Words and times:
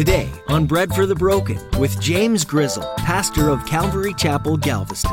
Today 0.00 0.30
on 0.48 0.64
Bread 0.64 0.94
for 0.94 1.04
the 1.04 1.14
Broken 1.14 1.58
with 1.78 2.00
James 2.00 2.42
Grizzle, 2.42 2.90
pastor 2.96 3.50
of 3.50 3.66
Calvary 3.66 4.14
Chapel, 4.14 4.56
Galveston. 4.56 5.12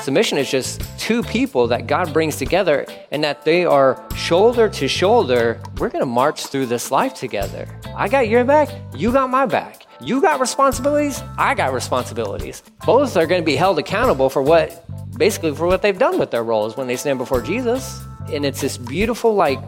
Submission 0.00 0.38
is 0.38 0.48
just 0.48 0.80
two 0.96 1.24
people 1.24 1.66
that 1.66 1.88
God 1.88 2.12
brings 2.12 2.36
together 2.36 2.86
and 3.10 3.24
that 3.24 3.44
they 3.44 3.64
are 3.64 4.00
shoulder 4.14 4.68
to 4.68 4.86
shoulder. 4.86 5.60
We're 5.78 5.88
going 5.88 6.02
to 6.02 6.06
march 6.06 6.46
through 6.46 6.66
this 6.66 6.92
life 6.92 7.14
together. 7.14 7.66
I 7.96 8.06
got 8.06 8.28
your 8.28 8.44
back, 8.44 8.68
you 8.94 9.10
got 9.10 9.28
my 9.28 9.46
back. 9.46 9.86
You 10.00 10.22
got 10.22 10.38
responsibilities, 10.38 11.20
I 11.36 11.54
got 11.54 11.72
responsibilities. 11.72 12.62
Both 12.86 13.16
are 13.16 13.26
going 13.26 13.42
to 13.42 13.44
be 13.44 13.56
held 13.56 13.80
accountable 13.80 14.30
for 14.30 14.40
what, 14.40 14.86
basically, 15.20 15.54
for 15.54 15.68
what 15.68 15.82
they've 15.82 15.98
done 15.98 16.18
with 16.18 16.32
their 16.32 16.42
roles 16.42 16.76
when 16.76 16.88
they 16.88 16.96
stand 16.96 17.18
before 17.18 17.40
Jesus. 17.40 18.02
And 18.32 18.44
it's 18.44 18.60
this 18.60 18.76
beautiful, 18.76 19.34
like, 19.34 19.60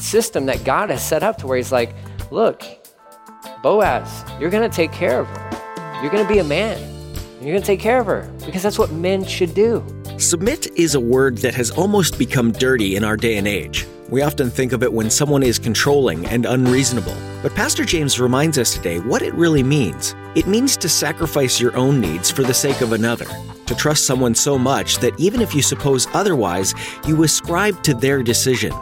system 0.00 0.46
that 0.46 0.64
God 0.64 0.90
has 0.90 1.06
set 1.06 1.22
up 1.22 1.38
to 1.38 1.46
where 1.46 1.56
He's 1.56 1.70
like, 1.70 1.94
look, 2.32 2.64
Boaz, 3.62 4.24
you're 4.40 4.50
going 4.50 4.68
to 4.68 4.74
take 4.74 4.90
care 4.90 5.20
of 5.20 5.28
her. 5.28 6.00
You're 6.02 6.10
going 6.10 6.26
to 6.26 6.32
be 6.32 6.40
a 6.40 6.44
man. 6.44 6.80
You're 7.34 7.52
going 7.52 7.60
to 7.60 7.66
take 7.66 7.80
care 7.80 8.00
of 8.00 8.06
her 8.06 8.30
because 8.44 8.62
that's 8.62 8.78
what 8.78 8.90
men 8.90 9.24
should 9.24 9.54
do. 9.54 9.84
Submit 10.16 10.66
is 10.78 10.94
a 10.94 11.00
word 11.00 11.38
that 11.38 11.54
has 11.54 11.70
almost 11.70 12.18
become 12.18 12.52
dirty 12.52 12.96
in 12.96 13.04
our 13.04 13.16
day 13.16 13.36
and 13.36 13.46
age. 13.46 13.86
We 14.08 14.22
often 14.22 14.50
think 14.50 14.72
of 14.72 14.82
it 14.82 14.92
when 14.92 15.10
someone 15.10 15.42
is 15.42 15.58
controlling 15.58 16.24
and 16.26 16.46
unreasonable. 16.46 17.16
But 17.42 17.54
Pastor 17.54 17.84
James 17.84 18.20
reminds 18.20 18.58
us 18.58 18.74
today 18.74 19.00
what 19.00 19.22
it 19.22 19.34
really 19.34 19.62
means. 19.62 20.14
It 20.34 20.46
means 20.46 20.76
to 20.78 20.88
sacrifice 20.88 21.60
your 21.60 21.76
own 21.76 22.00
needs 22.00 22.30
for 22.30 22.42
the 22.42 22.54
sake 22.54 22.80
of 22.80 22.92
another, 22.92 23.26
to 23.66 23.74
trust 23.74 24.06
someone 24.06 24.34
so 24.34 24.58
much 24.58 24.98
that 24.98 25.18
even 25.18 25.40
if 25.40 25.54
you 25.54 25.62
suppose 25.62 26.06
otherwise, 26.14 26.74
you 27.06 27.22
ascribe 27.22 27.82
to 27.82 27.94
their 27.94 28.22
decision. 28.22 28.72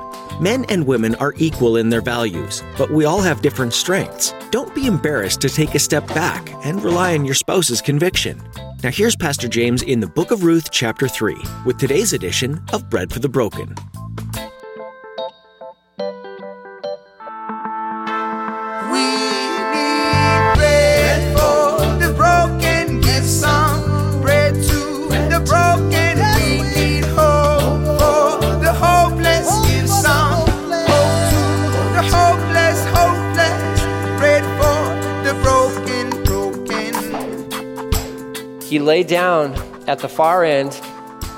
Men 0.41 0.65
and 0.69 0.87
women 0.87 1.15
are 1.16 1.35
equal 1.37 1.77
in 1.77 1.89
their 1.89 2.01
values, 2.01 2.63
but 2.77 2.91
we 2.91 3.05
all 3.05 3.21
have 3.21 3.43
different 3.43 3.73
strengths. 3.73 4.35
Don't 4.51 4.74
be 4.74 4.87
embarrassed 4.87 5.41
to 5.43 5.49
take 5.49 5.74
a 5.74 5.79
step 5.79 6.07
back 6.09 6.52
and 6.65 6.83
rely 6.83 7.15
on 7.15 7.24
your 7.24 7.35
spouse's 7.35 7.80
conviction. 7.80 8.43
Now, 8.83 8.91
here's 8.91 9.15
Pastor 9.15 9.47
James 9.47 9.83
in 9.83 10.01
the 10.01 10.09
book 10.09 10.30
of 10.33 10.43
Ruth, 10.43 10.71
chapter 10.71 11.07
3, 11.07 11.37
with 11.65 11.79
today's 11.79 12.13
edition 12.13 12.61
of 12.73 12.91
Bread 12.91 13.13
for 13.13 13.21
the 13.21 13.29
Broken. 13.29 13.74
He 38.73 38.78
lay 38.78 39.02
down 39.02 39.52
at 39.87 39.98
the 39.98 40.09
far 40.09 40.45
end 40.45 40.70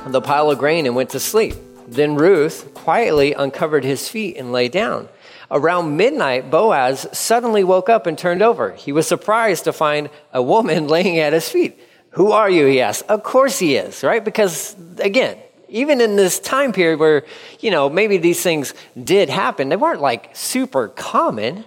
of 0.06 0.12
the 0.12 0.20
pile 0.20 0.52
of 0.52 0.58
grain 0.60 0.86
and 0.86 0.94
went 0.94 1.10
to 1.10 1.18
sleep. 1.18 1.56
Then 1.88 2.14
Ruth 2.14 2.72
quietly 2.74 3.32
uncovered 3.32 3.82
his 3.82 4.08
feet 4.08 4.36
and 4.36 4.52
lay 4.52 4.68
down. 4.68 5.08
Around 5.50 5.96
midnight, 5.96 6.48
Boaz 6.48 7.08
suddenly 7.10 7.64
woke 7.64 7.88
up 7.88 8.06
and 8.06 8.16
turned 8.16 8.40
over. 8.40 8.70
He 8.74 8.92
was 8.92 9.08
surprised 9.08 9.64
to 9.64 9.72
find 9.72 10.10
a 10.32 10.40
woman 10.40 10.86
laying 10.96 11.18
at 11.18 11.32
his 11.32 11.48
feet. 11.48 11.76
Who 12.10 12.30
are 12.30 12.48
you? 12.48 12.66
He 12.66 12.80
asked. 12.80 13.02
Of 13.08 13.24
course 13.24 13.58
he 13.58 13.74
is, 13.74 14.04
right? 14.04 14.24
Because 14.24 14.76
again, 14.98 15.36
even 15.68 16.00
in 16.00 16.14
this 16.14 16.38
time 16.38 16.70
period 16.72 17.00
where, 17.00 17.24
you 17.58 17.72
know, 17.72 17.90
maybe 17.90 18.16
these 18.16 18.44
things 18.44 18.74
did 19.02 19.28
happen, 19.28 19.70
they 19.70 19.76
weren't 19.76 20.00
like 20.00 20.36
super 20.36 20.86
common. 20.86 21.64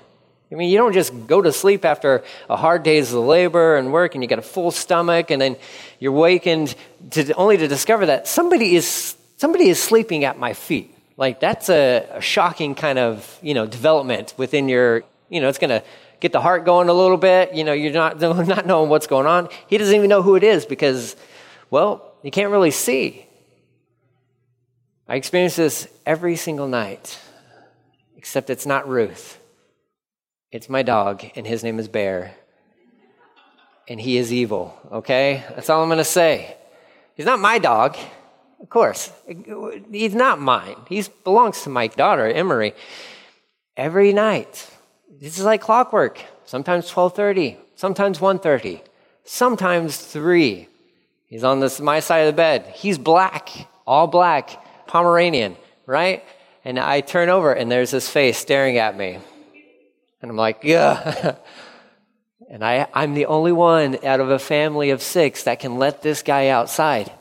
I 0.52 0.56
mean, 0.56 0.70
you 0.70 0.78
don't 0.78 0.94
just 0.94 1.28
go 1.28 1.42
to 1.42 1.52
sleep 1.52 1.84
after 1.84 2.24
a 2.50 2.56
hard 2.56 2.84
day's 2.84 3.12
of 3.14 3.26
labor 3.26 3.76
and 3.76 3.92
work 3.92 4.16
and 4.16 4.24
you 4.24 4.30
get 4.30 4.40
a 4.40 4.44
full 4.44 4.72
stomach 4.72 5.30
and 5.30 5.42
then 5.42 5.58
you're 6.00 6.14
wakened 6.14 6.74
to, 7.12 7.34
only 7.34 7.58
to 7.58 7.68
discover 7.68 8.06
that 8.06 8.28
somebody 8.28 8.76
is, 8.76 9.16
somebody 9.36 9.68
is 9.68 9.82
sleeping 9.82 10.24
at 10.24 10.40
my 10.40 10.54
feet. 10.54 10.96
Like 11.18 11.42
that's 11.42 11.70
a, 11.70 12.08
a 12.14 12.22
shocking 12.22 12.76
kind 12.76 12.98
of, 12.98 13.40
you 13.42 13.54
know, 13.54 13.66
development 13.66 14.34
within 14.38 14.70
your, 14.70 15.04
you 15.30 15.42
know, 15.42 15.50
it's 15.50 15.58
going 15.58 15.70
to 15.70 15.84
get 16.22 16.32
the 16.32 16.40
heart 16.40 16.64
going 16.64 16.88
a 16.88 16.94
little 16.94 17.18
bit. 17.18 17.54
You 17.54 17.66
know, 17.66 17.74
you're 17.74 17.92
not, 17.92 18.20
not 18.22 18.66
knowing 18.66 18.90
what's 18.90 19.08
going 19.08 19.28
on. 19.28 19.50
He 19.68 19.78
doesn't 19.78 19.96
even 19.96 20.10
know 20.10 20.22
who 20.22 20.36
it 20.36 20.44
is 20.44 20.66
because, 20.66 21.18
well, 21.70 22.14
you 22.24 22.32
can't 22.32 22.52
really 22.52 22.72
see. 22.72 23.26
I 25.10 25.16
experience 25.16 25.58
this 25.58 25.88
every 26.06 26.36
single 26.38 26.68
night, 26.68 27.20
except 28.16 28.50
it's 28.50 28.66
not 28.66 28.88
Ruth. 28.88 29.40
It's 30.52 30.70
my 30.70 30.82
dog, 30.82 31.26
and 31.36 31.46
his 31.46 31.64
name 31.64 31.78
is 31.78 31.88
Bear. 31.88 32.34
And 33.90 34.00
he 34.00 34.18
is 34.18 34.32
evil, 34.32 34.78
okay? 34.92 35.44
That's 35.50 35.70
all 35.70 35.84
I'm 35.84 35.90
gonna 35.90 36.04
say. 36.04 36.56
He's 37.16 37.26
not 37.26 37.40
my 37.40 37.58
dog, 37.60 37.98
of 38.62 38.70
course. 38.70 39.12
He's 39.92 40.16
not 40.16 40.40
mine. 40.40 40.76
He 40.88 41.04
belongs 41.24 41.64
to 41.64 41.70
my 41.70 41.88
daughter, 41.88 42.28
Emery. 42.28 42.74
Every 43.76 44.14
night, 44.14 44.70
this 45.20 45.38
is 45.38 45.46
like 45.46 45.62
clockwork. 45.62 46.22
Sometimes 46.46 46.90
12:30, 46.90 47.58
sometimes 47.76 48.20
1:30, 48.20 48.82
sometimes 49.26 49.98
3. 49.98 50.70
He's 51.26 51.44
on 51.44 51.60
this 51.60 51.82
my 51.82 52.00
side 52.00 52.20
of 52.20 52.28
the 52.28 52.38
bed. 52.38 52.68
He's 52.74 52.98
black, 52.98 53.50
all 53.86 54.08
black, 54.08 54.64
Pomeranian, 54.88 55.58
right? 55.86 56.24
And 56.64 56.80
I 56.80 57.02
turn 57.02 57.28
over 57.30 57.52
and 57.52 57.70
there's 57.70 57.92
his 57.92 58.10
face 58.10 58.38
staring 58.38 58.78
at 58.78 58.98
me. 58.98 59.20
And 60.22 60.32
I'm 60.32 60.38
like, 60.38 60.60
yeah. 60.64 61.36
and 62.50 62.64
I, 62.64 62.88
I'm 62.94 63.14
the 63.14 63.28
only 63.28 63.52
one 63.52 64.04
out 64.06 64.20
of 64.20 64.30
a 64.30 64.40
family 64.40 64.90
of 64.90 65.02
six 65.02 65.44
that 65.44 65.60
can 65.60 65.78
let 65.78 66.02
this 66.02 66.24
guy 66.24 66.48
outside. 66.48 67.12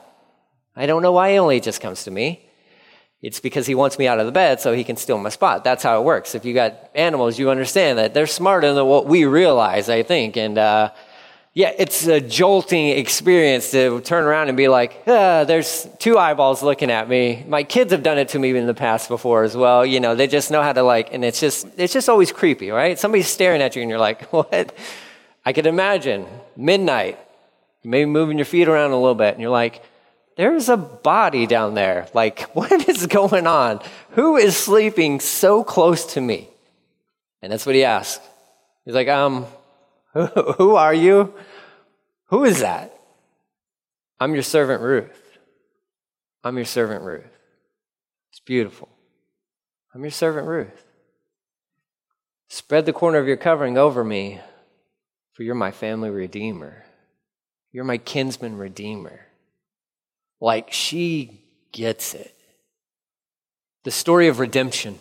I 0.75 0.85
don't 0.85 1.01
know 1.01 1.11
why 1.11 1.31
he 1.31 1.39
only 1.39 1.59
just 1.59 1.81
comes 1.81 2.03
to 2.03 2.11
me. 2.11 2.43
It's 3.21 3.39
because 3.39 3.65
he 3.65 3.73
wants 3.73 3.97
me 3.97 4.07
out 4.07 4.19
of 4.19 4.27
the 4.27 4.31
bed 4.31 4.59
so 4.59 4.73
he 4.73 4.83
can 4.83 4.95
steal 4.95 5.17
my 5.17 5.29
spot. 5.29 5.63
That's 5.63 5.81
how 5.81 5.99
it 5.99 6.05
works. 6.05 6.35
If 6.35 6.45
you 6.45 6.53
got 6.53 6.91
animals, 6.93 7.39
you 7.39 7.49
understand 7.49 7.97
that 7.97 8.13
they're 8.13 8.27
smarter 8.27 8.73
than 8.73 8.85
what 8.85 9.07
we 9.07 9.25
realize, 9.25 9.89
I 9.89 10.03
think. 10.03 10.37
And 10.37 10.57
uh, 10.57 10.91
yeah, 11.57 11.73
it's 11.75 12.05
a 12.05 12.21
jolting 12.21 12.89
experience 12.89 13.71
to 13.71 13.99
turn 14.01 14.25
around 14.25 14.49
and 14.49 14.55
be 14.55 14.67
like, 14.67 15.01
ah, 15.07 15.43
there's 15.43 15.87
two 15.97 16.15
eyeballs 16.15 16.61
looking 16.61 16.91
at 16.91 17.09
me. 17.09 17.43
My 17.47 17.63
kids 17.63 17.91
have 17.93 18.03
done 18.03 18.19
it 18.19 18.27
to 18.29 18.37
me 18.37 18.55
in 18.55 18.67
the 18.67 18.75
past 18.75 19.09
before 19.09 19.41
as 19.41 19.57
well. 19.57 19.83
You 19.83 19.99
know, 19.99 20.13
they 20.13 20.27
just 20.27 20.51
know 20.51 20.61
how 20.61 20.71
to 20.71 20.83
like, 20.83 21.15
and 21.15 21.25
it's 21.25 21.39
just, 21.39 21.65
it's 21.75 21.91
just 21.91 22.09
always 22.09 22.31
creepy, 22.31 22.69
right? 22.69 22.99
Somebody's 22.99 23.27
staring 23.27 23.63
at 23.63 23.75
you 23.75 23.81
and 23.81 23.89
you're 23.89 23.99
like, 23.99 24.21
what? 24.31 24.71
I 25.43 25.51
could 25.51 25.65
imagine 25.65 26.27
midnight, 26.55 27.17
maybe 27.83 28.05
moving 28.05 28.37
your 28.37 28.45
feet 28.45 28.67
around 28.67 28.91
a 28.91 28.99
little 28.99 29.15
bit 29.15 29.33
and 29.33 29.41
you're 29.41 29.49
like, 29.49 29.81
there's 30.35 30.69
a 30.69 30.77
body 30.77 31.47
down 31.47 31.73
there. 31.73 32.07
Like, 32.13 32.41
what 32.55 32.87
is 32.87 33.07
going 33.07 33.47
on? 33.47 33.81
Who 34.11 34.37
is 34.37 34.55
sleeping 34.55 35.21
so 35.21 35.63
close 35.63 36.13
to 36.13 36.21
me? 36.21 36.49
And 37.41 37.51
that's 37.51 37.65
what 37.65 37.73
he 37.73 37.83
asked. 37.83 38.21
He's 38.85 38.93
like, 38.93 39.07
um, 39.07 39.47
who 40.57 40.75
are 40.75 40.93
you? 40.93 41.33
Who 42.27 42.43
is 42.43 42.61
that? 42.61 42.93
I'm 44.19 44.33
your 44.33 44.43
servant 44.43 44.81
Ruth. 44.81 45.37
I'm 46.43 46.55
your 46.55 46.65
servant 46.65 47.03
Ruth. 47.03 47.37
It's 48.31 48.39
beautiful. 48.39 48.89
I'm 49.93 50.01
your 50.01 50.11
servant 50.11 50.47
Ruth. 50.47 50.85
Spread 52.49 52.85
the 52.85 52.93
corner 52.93 53.19
of 53.19 53.27
your 53.27 53.37
covering 53.37 53.77
over 53.77 54.03
me, 54.03 54.39
for 55.33 55.43
you're 55.43 55.55
my 55.55 55.71
family 55.71 56.09
redeemer. 56.09 56.85
You're 57.71 57.83
my 57.83 57.97
kinsman 57.97 58.57
redeemer. 58.57 59.19
Like 60.39 60.71
she 60.71 61.43
gets 61.71 62.13
it. 62.13 62.33
The 63.83 63.91
story 63.91 64.27
of 64.27 64.39
redemption, 64.39 64.99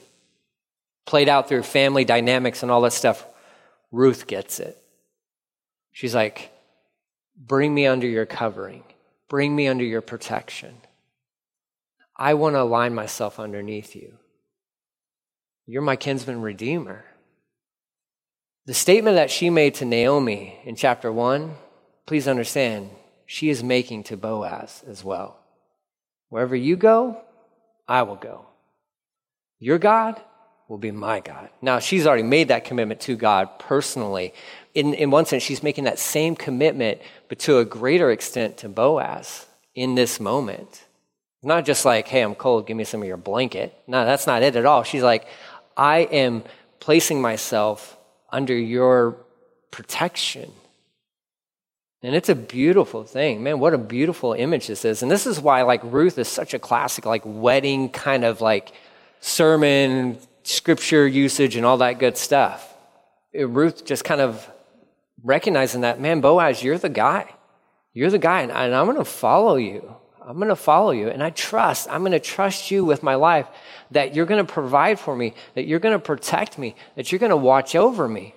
played 1.07 1.29
out 1.29 1.49
through 1.49 1.62
family 1.62 2.05
dynamics 2.05 2.62
and 2.62 2.71
all 2.71 2.83
that 2.83 2.93
stuff, 2.93 3.27
Ruth 3.91 4.27
gets 4.27 4.61
it. 4.61 4.83
She's 5.97 6.15
like, 6.15 6.53
Bring 7.39 7.75
me 7.75 7.87
under 7.87 8.07
your 8.07 8.27
covering, 8.27 8.85
bring 9.31 9.57
me 9.57 9.67
under 9.67 9.83
your 9.83 10.03
protection. 10.03 10.75
I 12.15 12.35
want 12.35 12.55
to 12.55 12.61
align 12.61 12.95
myself 12.95 13.41
underneath 13.41 13.97
you. 13.97 14.19
You're 15.65 15.81
my 15.81 15.97
kinsman 15.97 16.43
redeemer. 16.43 17.07
The 18.67 18.75
statement 18.75 19.17
that 19.17 19.31
she 19.31 19.49
made 19.49 19.73
to 19.77 19.87
Naomi 19.87 20.61
in 20.67 20.77
chapter 20.77 21.11
1, 21.11 21.55
please 22.05 22.29
understand, 22.29 22.91
she 23.25 23.49
is 23.49 23.65
making 23.65 24.05
to 24.05 24.19
Boaz 24.19 24.85
as 24.87 25.03
well. 25.03 25.39
Wherever 26.29 26.57
you 26.57 26.77
go, 26.77 27.23
I 27.89 28.03
will 28.03 28.17
go. 28.17 28.45
Your 29.59 29.79
God 29.79 30.21
will 30.69 30.79
be 30.79 30.91
my 30.91 31.21
God. 31.21 31.49
Now, 31.63 31.79
she's 31.79 32.07
already 32.07 32.23
made 32.23 32.49
that 32.49 32.65
commitment 32.65 33.01
to 33.03 33.17
God 33.17 33.59
personally, 33.59 34.35
in, 34.75 34.93
in 34.93 35.11
one 35.11 35.25
sense, 35.25 35.43
she's 35.43 35.63
making 35.63 35.85
that 35.85 35.99
same 35.99 36.37
commitment, 36.37 37.01
but 37.29 37.39
to 37.41 37.59
a 37.59 37.65
greater 37.65 38.11
extent 38.11 38.59
to 38.59 38.69
Boaz 38.69 39.47
in 39.75 39.95
this 39.95 40.21
moment. 40.21 40.85
Not 41.43 41.65
just 41.65 41.85
like, 41.85 42.09
hey, 42.09 42.21
I'm 42.21 42.35
cold, 42.35 42.67
give 42.67 42.77
me 42.77 42.85
some 42.85 43.01
of 43.01 43.09
your 43.09 43.17
blanket. 43.17 43.75
No, 43.87 44.05
that's 44.05 44.27
not 44.27 44.43
it 44.43 44.55
at 44.57 44.67
all. 44.67 44.83
She's 44.83 45.03
like, 45.03 45.27
I 45.77 46.01
am 46.01 46.43
placing 46.81 47.23
myself 47.23 47.97
under 48.31 48.55
your 48.55 49.17
protection. 49.71 50.51
And 52.03 52.15
it's 52.15 52.29
a 52.29 52.35
beautiful 52.35 53.05
thing. 53.05 53.43
Man, 53.43 53.59
what 53.59 53.73
a 53.73 53.79
beautiful 53.79 54.33
image 54.33 54.67
this 54.67 54.85
is. 54.85 55.03
And 55.03 55.11
this 55.11 55.27
is 55.27 55.41
why 55.41 55.62
like 55.62 55.81
Ruth 55.85 56.19
is 56.19 56.29
such 56.29 56.53
a 56.53 56.59
classic 56.59 57.07
like 57.07 57.23
wedding 57.25 57.89
kind 57.89 58.25
of 58.25 58.41
like 58.41 58.73
sermon, 59.21 60.19
scripture 60.47 61.07
usage 61.07 61.57
and 61.57 61.67
all 61.67 61.79
that 61.79 61.99
good 61.99 62.17
stuff. 62.17 62.75
Ruth 63.35 63.85
just 63.85 64.05
kind 64.05 64.21
of 64.21 64.49
recognizing 65.23 65.83
that, 65.83 66.01
man, 66.01 66.21
Boaz, 66.21 66.63
you're 66.63 66.79
the 66.79 66.89
guy. 66.89 67.29
You're 67.93 68.11
the 68.11 68.19
guy, 68.19 68.43
and 68.43 68.53
I'm 68.53 68.87
going 68.87 68.99
to 68.99 69.05
follow 69.05 69.57
you. 69.57 69.95
I'm 70.23 70.37
going 70.37 70.49
to 70.49 70.57
follow 70.57 70.91
you. 70.91 71.09
And 71.09 71.23
I 71.23 71.31
trust, 71.31 71.89
I'm 71.91 72.01
going 72.01 72.13
to 72.13 72.21
trust 72.21 72.71
you 72.71 72.85
with 72.85 73.03
my 73.03 73.15
life 73.15 73.47
that 73.93 74.15
you're 74.15 74.27
going 74.27 74.45
to 74.45 74.53
provide 74.53 74.99
for 74.99 75.17
me, 75.17 75.35
that 75.55 75.67
you're 75.67 75.79
going 75.79 75.95
to 75.95 75.99
protect 75.99 76.59
me, 76.59 76.75
that 76.97 77.11
you're 77.11 77.19
going 77.19 77.31
to 77.31 77.37
watch 77.37 77.75
over 77.75 78.07
me. 78.09 78.35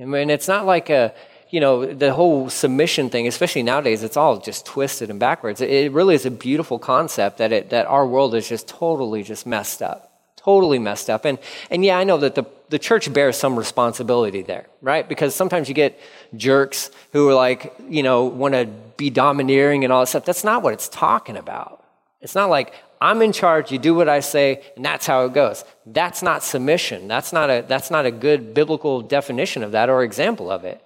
I 0.00 0.06
mean, 0.06 0.30
it's 0.30 0.48
not 0.48 0.66
like 0.66 0.90
a, 0.90 1.14
you 1.50 1.60
know, 1.60 1.86
the 1.86 2.12
whole 2.12 2.48
submission 2.48 3.10
thing, 3.10 3.28
especially 3.28 3.62
nowadays, 3.62 4.02
it's 4.02 4.16
all 4.16 4.38
just 4.38 4.66
twisted 4.66 5.10
and 5.10 5.20
backwards. 5.20 5.60
It 5.60 5.92
really 5.92 6.14
is 6.14 6.26
a 6.26 6.30
beautiful 6.30 6.78
concept 6.78 7.38
that, 7.38 7.52
it, 7.52 7.70
that 7.70 7.86
our 7.86 8.06
world 8.06 8.34
is 8.34 8.48
just 8.48 8.66
totally 8.66 9.22
just 9.22 9.46
messed 9.46 9.82
up. 9.82 10.09
Totally 10.42 10.78
messed 10.78 11.10
up. 11.10 11.24
And, 11.24 11.38
and 11.70 11.84
yeah, 11.84 11.98
I 11.98 12.04
know 12.04 12.16
that 12.18 12.34
the, 12.34 12.44
the 12.70 12.78
church 12.78 13.12
bears 13.12 13.36
some 13.36 13.58
responsibility 13.58 14.42
there, 14.42 14.66
right? 14.80 15.06
Because 15.06 15.34
sometimes 15.34 15.68
you 15.68 15.74
get 15.74 16.00
jerks 16.34 16.90
who 17.12 17.28
are 17.28 17.34
like, 17.34 17.74
you 17.88 18.02
know, 18.02 18.24
want 18.24 18.54
to 18.54 18.66
be 18.96 19.10
domineering 19.10 19.84
and 19.84 19.92
all 19.92 20.00
that 20.00 20.06
stuff. 20.06 20.24
That's 20.24 20.44
not 20.44 20.62
what 20.62 20.72
it's 20.72 20.88
talking 20.88 21.36
about. 21.36 21.84
It's 22.22 22.34
not 22.34 22.48
like, 22.48 22.74
I'm 23.02 23.22
in 23.22 23.32
charge, 23.32 23.72
you 23.72 23.78
do 23.78 23.94
what 23.94 24.08
I 24.08 24.20
say, 24.20 24.62
and 24.76 24.84
that's 24.84 25.06
how 25.06 25.24
it 25.24 25.32
goes. 25.32 25.64
That's 25.86 26.22
not 26.22 26.42
submission. 26.42 27.08
That's 27.08 27.32
not 27.32 27.48
a, 27.48 27.64
that's 27.66 27.90
not 27.90 28.04
a 28.06 28.10
good 28.10 28.52
biblical 28.52 29.00
definition 29.00 29.62
of 29.62 29.72
that 29.72 29.88
or 29.88 30.02
example 30.02 30.50
of 30.50 30.64
it. 30.64 30.82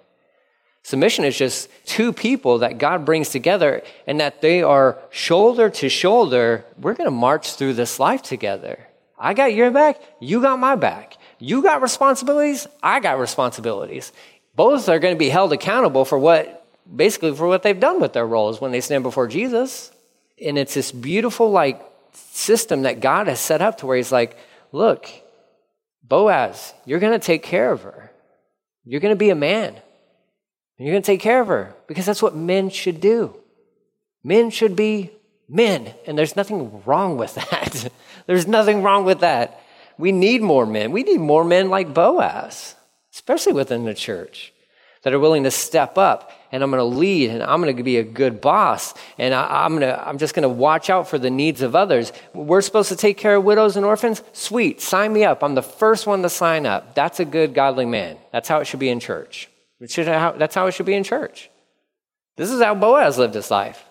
Submission 0.84 1.24
is 1.24 1.36
just 1.36 1.70
two 1.86 2.12
people 2.12 2.58
that 2.58 2.78
God 2.78 3.04
brings 3.04 3.30
together 3.30 3.82
and 4.06 4.20
that 4.20 4.42
they 4.42 4.62
are 4.62 4.98
shoulder 5.10 5.70
to 5.70 5.88
shoulder. 5.88 6.64
We're 6.78 6.94
going 6.94 7.06
to 7.06 7.10
march 7.10 7.54
through 7.54 7.74
this 7.74 7.98
life 7.98 8.22
together. 8.22 8.86
I 9.24 9.32
got 9.32 9.54
your 9.54 9.70
back, 9.70 10.02
you 10.20 10.42
got 10.42 10.58
my 10.58 10.76
back. 10.76 11.16
You 11.38 11.62
got 11.62 11.80
responsibilities, 11.80 12.66
I 12.82 13.00
got 13.00 13.18
responsibilities. 13.18 14.12
Both 14.54 14.86
are 14.90 14.98
going 14.98 15.14
to 15.14 15.18
be 15.18 15.30
held 15.30 15.50
accountable 15.54 16.04
for 16.04 16.18
what, 16.18 16.66
basically, 16.94 17.34
for 17.34 17.48
what 17.48 17.62
they've 17.62 17.80
done 17.80 18.02
with 18.02 18.12
their 18.12 18.26
roles 18.26 18.60
when 18.60 18.70
they 18.70 18.82
stand 18.82 19.02
before 19.02 19.26
Jesus. 19.26 19.90
And 20.44 20.58
it's 20.58 20.74
this 20.74 20.92
beautiful, 20.92 21.50
like, 21.50 21.80
system 22.12 22.82
that 22.82 23.00
God 23.00 23.26
has 23.26 23.40
set 23.40 23.62
up 23.62 23.78
to 23.78 23.86
where 23.86 23.96
He's 23.96 24.12
like, 24.12 24.36
look, 24.72 25.08
Boaz, 26.02 26.74
you're 26.84 27.00
going 27.00 27.18
to 27.18 27.26
take 27.26 27.42
care 27.42 27.72
of 27.72 27.80
her. 27.80 28.12
You're 28.84 29.00
going 29.00 29.14
to 29.14 29.16
be 29.16 29.30
a 29.30 29.34
man. 29.34 29.68
And 29.68 30.86
you're 30.86 30.92
going 30.92 31.02
to 31.02 31.06
take 31.06 31.20
care 31.20 31.40
of 31.40 31.46
her 31.46 31.74
because 31.86 32.04
that's 32.04 32.22
what 32.22 32.36
men 32.36 32.68
should 32.68 33.00
do. 33.00 33.34
Men 34.22 34.50
should 34.50 34.76
be 34.76 35.12
men, 35.48 35.94
and 36.06 36.16
there's 36.16 36.36
nothing 36.36 36.82
wrong 36.84 37.16
with 37.16 37.34
that. 37.50 37.90
There's 38.26 38.46
nothing 38.46 38.82
wrong 38.82 39.04
with 39.04 39.20
that. 39.20 39.60
We 39.98 40.12
need 40.12 40.42
more 40.42 40.66
men. 40.66 40.92
We 40.92 41.02
need 41.02 41.20
more 41.20 41.44
men 41.44 41.70
like 41.70 41.94
Boaz, 41.94 42.74
especially 43.12 43.52
within 43.52 43.84
the 43.84 43.94
church, 43.94 44.52
that 45.02 45.12
are 45.12 45.18
willing 45.18 45.44
to 45.44 45.50
step 45.50 45.98
up 45.98 46.32
and 46.50 46.62
I'm 46.62 46.70
going 46.70 46.80
to 46.80 46.98
lead 46.98 47.30
and 47.30 47.42
I'm 47.42 47.60
going 47.60 47.76
to 47.76 47.82
be 47.82 47.98
a 47.98 48.04
good 48.04 48.40
boss 48.40 48.94
and 49.18 49.34
I, 49.34 49.66
am 49.66 49.78
going 49.78 49.82
to, 49.82 50.08
I'm 50.08 50.18
just 50.18 50.34
going 50.34 50.44
to 50.44 50.48
watch 50.48 50.88
out 50.88 51.08
for 51.08 51.18
the 51.18 51.30
needs 51.30 51.62
of 51.62 51.76
others. 51.76 52.12
We're 52.32 52.62
supposed 52.62 52.88
to 52.90 52.96
take 52.96 53.18
care 53.18 53.36
of 53.36 53.44
widows 53.44 53.76
and 53.76 53.84
orphans? 53.84 54.22
Sweet, 54.32 54.80
sign 54.80 55.12
me 55.12 55.24
up. 55.24 55.42
I'm 55.42 55.54
the 55.54 55.62
first 55.62 56.06
one 56.06 56.22
to 56.22 56.28
sign 56.28 56.64
up. 56.64 56.94
That's 56.94 57.20
a 57.20 57.24
good, 57.24 57.54
godly 57.54 57.86
man. 57.86 58.16
That's 58.32 58.48
how 58.48 58.60
it 58.60 58.66
should 58.66 58.80
be 58.80 58.88
in 58.88 59.00
church. 59.00 59.48
Should, 59.86 60.06
that's 60.06 60.54
how 60.54 60.66
it 60.66 60.72
should 60.72 60.86
be 60.86 60.94
in 60.94 61.04
church. 61.04 61.50
This 62.36 62.50
is 62.50 62.62
how 62.62 62.74
Boaz 62.74 63.18
lived 63.18 63.34
his 63.34 63.50
life. 63.50 63.84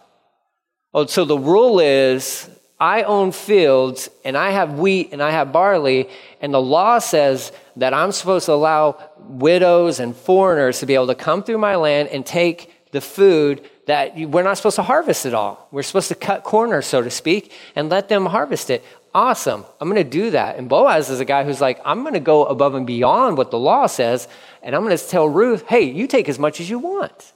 Oh, 0.94 1.06
so 1.06 1.26
the 1.26 1.38
rule 1.38 1.80
is 1.80 2.50
I 2.84 3.04
own 3.04 3.32
fields 3.32 4.10
and 4.26 4.36
I 4.36 4.52
have 4.52 4.78
wheat 4.78 5.14
and 5.14 5.24
I 5.24 5.32
have 5.32 5.54
barley, 5.54 6.10
and 6.42 6.54
the 6.54 6.62
law 6.62 7.00
says 7.00 7.54
that 7.78 7.94
I'm 7.94 8.12
supposed 8.12 8.48
to 8.48 8.52
allow 8.52 9.00
widows 9.20 10.02
and 10.02 10.14
foreigners 10.14 10.82
to 10.82 10.86
be 10.86 10.94
able 10.94 11.08
to 11.08 11.16
come 11.16 11.44
through 11.44 11.60
my 11.60 11.78
land 11.78 12.10
and 12.10 12.26
take 12.26 12.92
the 12.92 13.00
food 13.00 13.62
that 13.88 14.18
we're 14.18 14.44
not 14.44 14.58
supposed 14.58 14.76
to 14.76 14.84
harvest 14.84 15.26
it 15.26 15.34
all. 15.34 15.70
We're 15.72 15.84
supposed 15.84 16.10
to 16.10 16.16
cut 16.16 16.44
corners, 16.44 16.86
so 16.86 17.02
to 17.02 17.10
speak, 17.10 17.54
and 17.74 17.88
let 17.88 18.10
them 18.10 18.26
harvest 18.26 18.70
it. 18.70 18.84
Awesome. 19.16 19.64
I'm 19.80 19.90
going 19.90 20.04
to 20.04 20.10
do 20.10 20.32
that. 20.32 20.58
And 20.58 20.68
Boaz 20.68 21.10
is 21.10 21.22
a 21.22 21.26
guy 21.26 21.46
who's 21.46 21.62
like, 21.62 21.80
I'm 21.86 22.02
going 22.02 22.16
to 22.16 22.20
go 22.20 22.44
above 22.44 22.76
and 22.76 22.86
beyond 22.86 23.38
what 23.38 23.50
the 23.50 23.60
law 23.60 23.88
says, 23.88 24.28
and 24.62 24.76
I'm 24.76 24.84
going 24.84 24.98
to 24.98 25.08
tell 25.08 25.30
Ruth, 25.30 25.64
hey, 25.70 25.84
you 25.84 26.06
take 26.06 26.28
as 26.28 26.38
much 26.38 26.60
as 26.60 26.70
you 26.70 26.80
want. 26.80 27.32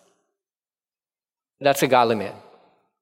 That's 1.61 1.83
a 1.83 1.87
godly 1.87 2.15
man. 2.15 2.33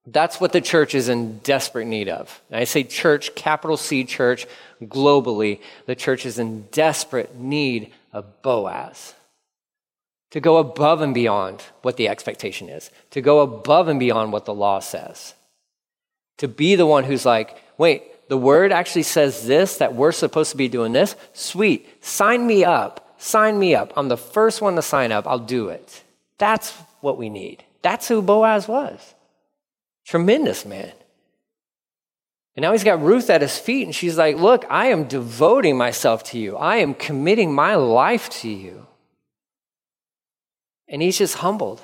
That's 0.06 0.40
what 0.40 0.52
the 0.52 0.60
church 0.60 0.94
is 0.94 1.08
in 1.08 1.38
desperate 1.38 1.86
need 1.86 2.08
of. 2.08 2.40
And 2.50 2.60
I 2.60 2.64
say 2.64 2.84
church, 2.84 3.34
capital 3.34 3.76
C 3.76 4.04
church, 4.04 4.46
globally, 4.82 5.60
the 5.86 5.96
church 5.96 6.24
is 6.24 6.38
in 6.38 6.62
desperate 6.70 7.36
need 7.36 7.92
of 8.12 8.42
Boaz. 8.42 9.14
To 10.30 10.40
go 10.40 10.58
above 10.58 11.00
and 11.02 11.14
beyond 11.14 11.62
what 11.82 11.96
the 11.96 12.08
expectation 12.08 12.68
is, 12.68 12.90
to 13.10 13.20
go 13.20 13.40
above 13.40 13.88
and 13.88 13.98
beyond 13.98 14.32
what 14.32 14.44
the 14.44 14.54
law 14.54 14.78
says. 14.78 15.34
To 16.38 16.48
be 16.48 16.76
the 16.76 16.86
one 16.86 17.04
who's 17.04 17.24
like, 17.24 17.56
wait, 17.78 18.28
the 18.28 18.36
word 18.36 18.70
actually 18.70 19.04
says 19.04 19.46
this, 19.46 19.78
that 19.78 19.94
we're 19.94 20.12
supposed 20.12 20.50
to 20.50 20.56
be 20.56 20.68
doing 20.68 20.92
this. 20.92 21.16
Sweet, 21.32 22.04
sign 22.04 22.46
me 22.46 22.64
up. 22.64 23.14
Sign 23.18 23.58
me 23.58 23.74
up. 23.74 23.92
I'm 23.96 24.08
the 24.08 24.16
first 24.16 24.60
one 24.60 24.76
to 24.76 24.82
sign 24.82 25.10
up. 25.10 25.26
I'll 25.26 25.38
do 25.38 25.68
it. 25.70 26.02
That's 26.38 26.72
what 27.00 27.16
we 27.16 27.30
need. 27.30 27.64
That's 27.82 28.08
who 28.08 28.20
Boaz 28.20 28.68
was. 28.68 29.14
Tremendous 30.06 30.64
man. 30.64 30.92
And 32.54 32.62
now 32.62 32.72
he's 32.72 32.84
got 32.84 33.02
Ruth 33.02 33.28
at 33.28 33.42
his 33.42 33.58
feet, 33.58 33.84
and 33.84 33.94
she's 33.94 34.16
like, 34.16 34.36
Look, 34.36 34.64
I 34.70 34.86
am 34.86 35.04
devoting 35.04 35.76
myself 35.76 36.24
to 36.24 36.38
you. 36.38 36.56
I 36.56 36.76
am 36.76 36.94
committing 36.94 37.54
my 37.54 37.74
life 37.74 38.30
to 38.40 38.48
you. 38.48 38.86
And 40.88 41.02
he's 41.02 41.18
just 41.18 41.36
humbled. 41.36 41.82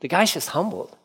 The 0.00 0.08
guy's 0.08 0.32
just 0.32 0.48
humbled. 0.48 0.96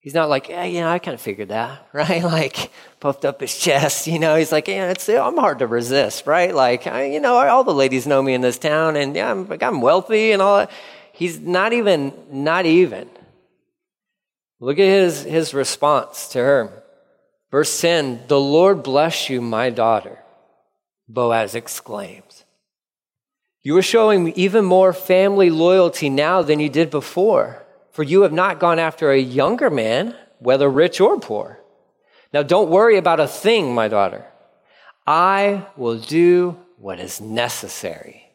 He's 0.00 0.14
not 0.14 0.28
like, 0.28 0.48
yeah, 0.48 0.64
you 0.64 0.80
know, 0.80 0.88
I 0.88 1.00
kind 1.00 1.14
of 1.14 1.20
figured 1.20 1.48
that, 1.48 1.86
right? 1.92 2.22
Like, 2.22 2.70
puffed 2.98 3.24
up 3.24 3.40
his 3.40 3.56
chest, 3.56 4.06
you 4.06 4.18
know. 4.18 4.36
He's 4.36 4.52
like, 4.52 4.68
yeah, 4.68 4.90
it's, 4.90 5.08
I'm 5.08 5.36
hard 5.36 5.58
to 5.58 5.66
resist, 5.66 6.26
right? 6.26 6.54
Like, 6.54 6.86
I, 6.86 7.04
you 7.04 7.20
know, 7.20 7.34
all 7.34 7.64
the 7.64 7.74
ladies 7.74 8.06
know 8.06 8.22
me 8.22 8.32
in 8.32 8.40
this 8.40 8.58
town, 8.58 8.96
and 8.96 9.14
yeah, 9.14 9.30
I'm, 9.30 9.46
like, 9.48 9.62
I'm 9.62 9.80
wealthy 9.80 10.32
and 10.32 10.40
all 10.40 10.58
that. 10.58 10.70
He's 11.12 11.40
not 11.40 11.72
even, 11.72 12.12
not 12.30 12.64
even. 12.64 13.10
Look 14.60 14.78
at 14.78 14.86
his, 14.86 15.22
his 15.22 15.54
response 15.54 16.28
to 16.28 16.38
her. 16.38 16.82
Verse 17.50 17.80
10 17.80 18.24
The 18.28 18.40
Lord 18.40 18.82
bless 18.82 19.30
you, 19.30 19.40
my 19.40 19.70
daughter, 19.70 20.18
Boaz 21.08 21.54
exclaims. 21.54 22.44
You 23.62 23.76
are 23.76 23.82
showing 23.82 24.32
even 24.32 24.64
more 24.64 24.92
family 24.92 25.50
loyalty 25.50 26.08
now 26.08 26.42
than 26.42 26.60
you 26.60 26.68
did 26.68 26.90
before, 26.90 27.64
for 27.90 28.02
you 28.02 28.22
have 28.22 28.32
not 28.32 28.60
gone 28.60 28.78
after 28.78 29.10
a 29.10 29.18
younger 29.18 29.70
man, 29.70 30.14
whether 30.38 30.68
rich 30.68 31.00
or 31.00 31.18
poor. 31.18 31.60
Now 32.32 32.42
don't 32.42 32.70
worry 32.70 32.96
about 32.96 33.20
a 33.20 33.26
thing, 33.26 33.74
my 33.74 33.88
daughter. 33.88 34.24
I 35.06 35.66
will 35.76 35.98
do 35.98 36.58
what 36.76 37.00
is 37.00 37.20
necessary. 37.20 38.30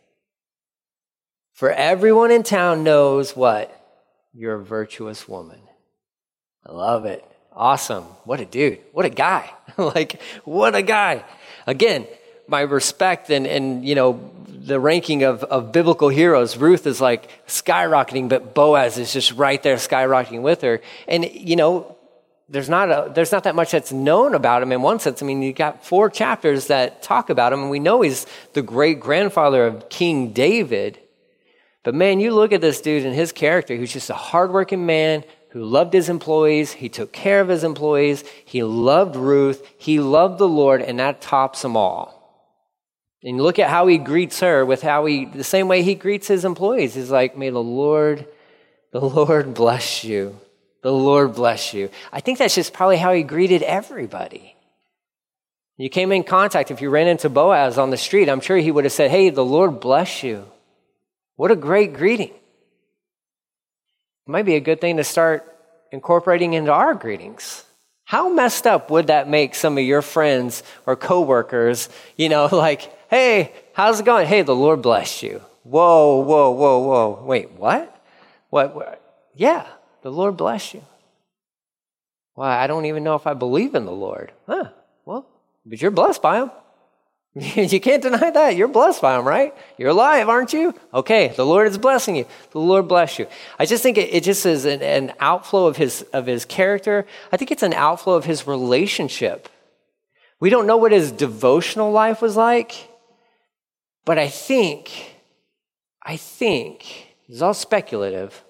For 1.53 1.71
everyone 1.71 2.31
in 2.31 2.43
town 2.43 2.83
knows 2.83 3.35
what? 3.35 3.71
You're 4.33 4.55
a 4.55 4.63
virtuous 4.63 5.27
woman. 5.27 5.59
I 6.65 6.71
love 6.71 7.05
it. 7.05 7.25
Awesome. 7.55 8.03
What 8.23 8.39
a 8.39 8.45
dude. 8.45 8.79
What 8.91 9.05
a 9.05 9.09
guy. 9.09 9.51
like, 9.77 10.21
what 10.43 10.75
a 10.75 10.81
guy. 10.81 11.23
Again, 11.67 12.07
my 12.47 12.61
respect 12.61 13.29
and, 13.29 13.45
and 13.45 13.85
you 13.85 13.95
know, 13.95 14.31
the 14.47 14.79
ranking 14.79 15.23
of, 15.23 15.43
of 15.43 15.71
biblical 15.71 16.09
heroes, 16.09 16.57
Ruth 16.57 16.87
is 16.87 17.01
like 17.01 17.29
skyrocketing, 17.47 18.29
but 18.29 18.53
Boaz 18.53 18.97
is 18.97 19.11
just 19.11 19.33
right 19.33 19.61
there 19.61 19.75
skyrocketing 19.75 20.41
with 20.41 20.61
her. 20.61 20.81
And, 21.07 21.25
you 21.25 21.55
know, 21.55 21.97
there's 22.49 22.69
not, 22.69 22.89
a, 22.89 23.11
there's 23.13 23.31
not 23.31 23.43
that 23.43 23.55
much 23.55 23.71
that's 23.71 23.91
known 23.91 24.33
about 24.33 24.63
him 24.63 24.71
in 24.71 24.81
one 24.81 24.99
sense. 24.99 25.21
I 25.21 25.25
mean, 25.25 25.41
you 25.41 25.53
got 25.53 25.85
four 25.85 26.09
chapters 26.09 26.67
that 26.67 27.01
talk 27.01 27.29
about 27.29 27.51
him, 27.51 27.61
and 27.61 27.69
we 27.69 27.79
know 27.79 28.01
he's 28.01 28.25
the 28.53 28.61
great 28.61 28.99
grandfather 28.99 29.65
of 29.65 29.89
King 29.89 30.33
David. 30.33 30.99
But 31.83 31.95
man, 31.95 32.19
you 32.19 32.33
look 32.33 32.53
at 32.53 32.61
this 32.61 32.79
dude 32.79 33.05
and 33.05 33.15
his 33.15 33.31
character, 33.31 33.75
who's 33.75 33.91
just 33.91 34.09
a 34.09 34.15
hardworking 34.15 34.85
man 34.85 35.23
who 35.53 35.63
loved 35.63 35.93
his 35.93 36.09
employees. 36.09 36.71
He 36.71 36.89
took 36.89 37.13
care 37.13 37.39
of 37.39 37.47
his 37.47 37.63
employees. 37.63 38.23
He 38.43 38.63
loved 38.63 39.15
Ruth. 39.15 39.63
He 39.77 39.99
loved 39.99 40.39
the 40.39 40.47
Lord, 40.47 40.81
and 40.81 40.99
that 40.99 41.21
tops 41.21 41.61
them 41.61 41.77
all. 41.77 42.19
And 43.21 43.39
look 43.39 43.59
at 43.59 43.69
how 43.69 43.85
he 43.85 43.99
greets 43.99 44.39
her 44.39 44.65
with 44.65 44.81
how 44.81 45.05
he, 45.05 45.25
the 45.25 45.43
same 45.43 45.67
way 45.67 45.83
he 45.83 45.93
greets 45.93 46.27
his 46.27 46.43
employees. 46.43 46.95
He's 46.95 47.11
like, 47.11 47.37
May 47.37 47.51
the 47.51 47.61
Lord, 47.61 48.25
the 48.91 48.99
Lord 48.99 49.53
bless 49.53 50.03
you. 50.03 50.39
The 50.81 50.91
Lord 50.91 51.35
bless 51.35 51.71
you. 51.71 51.91
I 52.11 52.19
think 52.19 52.39
that's 52.39 52.55
just 52.55 52.73
probably 52.73 52.97
how 52.97 53.13
he 53.13 53.21
greeted 53.21 53.61
everybody. 53.61 54.55
You 55.77 55.89
came 55.89 56.11
in 56.11 56.23
contact, 56.23 56.71
if 56.71 56.81
you 56.81 56.89
ran 56.89 57.07
into 57.07 57.29
Boaz 57.29 57.77
on 57.77 57.91
the 57.91 57.97
street, 57.97 58.27
I'm 58.27 58.41
sure 58.41 58.57
he 58.57 58.71
would 58.71 58.85
have 58.85 58.91
said, 58.91 59.11
Hey, 59.11 59.29
the 59.29 59.45
Lord 59.45 59.79
bless 59.79 60.23
you. 60.23 60.45
What 61.35 61.51
a 61.51 61.55
great 61.55 61.93
greeting. 61.93 62.31
It 64.27 64.31
might 64.31 64.45
be 64.45 64.55
a 64.55 64.61
good 64.61 64.79
thing 64.79 64.97
to 64.97 65.03
start 65.03 65.49
incorporating 65.91 66.53
into 66.53 66.71
our 66.71 66.93
greetings. 66.93 67.65
How 68.05 68.29
messed 68.29 68.67
up 68.67 68.89
would 68.89 69.07
that 69.07 69.29
make 69.29 69.55
some 69.55 69.77
of 69.77 69.83
your 69.83 70.01
friends 70.01 70.63
or 70.85 70.95
coworkers, 70.95 71.89
you 72.15 72.29
know, 72.29 72.45
like, 72.51 72.91
hey, 73.09 73.51
how's 73.73 73.99
it 73.99 74.05
going? 74.05 74.27
Hey, 74.27 74.41
the 74.41 74.55
Lord 74.55 74.81
bless 74.81 75.23
you. 75.23 75.41
Whoa, 75.63 76.19
whoa, 76.19 76.51
whoa, 76.51 76.79
whoa. 76.79 77.23
Wait, 77.23 77.51
what? 77.51 78.01
What? 78.49 78.75
what? 78.75 79.01
Yeah, 79.35 79.65
the 80.01 80.11
Lord 80.11 80.37
bless 80.37 80.73
you. 80.73 80.83
Why, 82.35 82.63
I 82.63 82.67
don't 82.67 82.85
even 82.85 83.03
know 83.03 83.15
if 83.15 83.27
I 83.27 83.33
believe 83.33 83.75
in 83.75 83.85
the 83.85 83.91
Lord. 83.91 84.31
Huh, 84.47 84.69
well, 85.05 85.27
but 85.65 85.81
you're 85.81 85.91
blessed 85.91 86.21
by 86.21 86.41
him. 86.41 86.51
you 87.55 87.79
can't 87.79 88.03
deny 88.03 88.29
that. 88.29 88.55
You're 88.55 88.67
blessed 88.67 89.01
by 89.01 89.17
him, 89.17 89.27
right? 89.27 89.55
You're 89.77 89.89
alive, 89.89 90.29
aren't 90.29 90.53
you? 90.53 90.75
Okay, 90.93 91.29
the 91.29 91.45
Lord 91.45 91.67
is 91.67 91.79
blessing 91.79 92.15
you. 92.15 92.25
The 92.51 92.59
Lord 92.59 92.87
bless 92.87 93.17
you. 93.17 93.25
I 93.57 93.65
just 93.65 93.81
think 93.81 93.97
it, 93.97 94.13
it 94.13 94.23
just 94.23 94.45
is 94.45 94.65
an, 94.65 94.83
an 94.83 95.13
outflow 95.19 95.65
of 95.65 95.75
his, 95.75 96.03
of 96.13 96.27
his 96.27 96.45
character. 96.45 97.07
I 97.31 97.37
think 97.37 97.49
it's 97.49 97.63
an 97.63 97.73
outflow 97.73 98.13
of 98.13 98.25
his 98.25 98.45
relationship. 98.45 99.49
We 100.39 100.51
don't 100.51 100.67
know 100.67 100.77
what 100.77 100.91
his 100.91 101.11
devotional 101.11 101.91
life 101.91 102.21
was 102.21 102.35
like, 102.35 102.87
but 104.05 104.19
I 104.19 104.27
think, 104.27 105.15
I 106.03 106.17
think, 106.17 107.15
it's 107.27 107.41
all 107.41 107.55
speculative. 107.55 108.43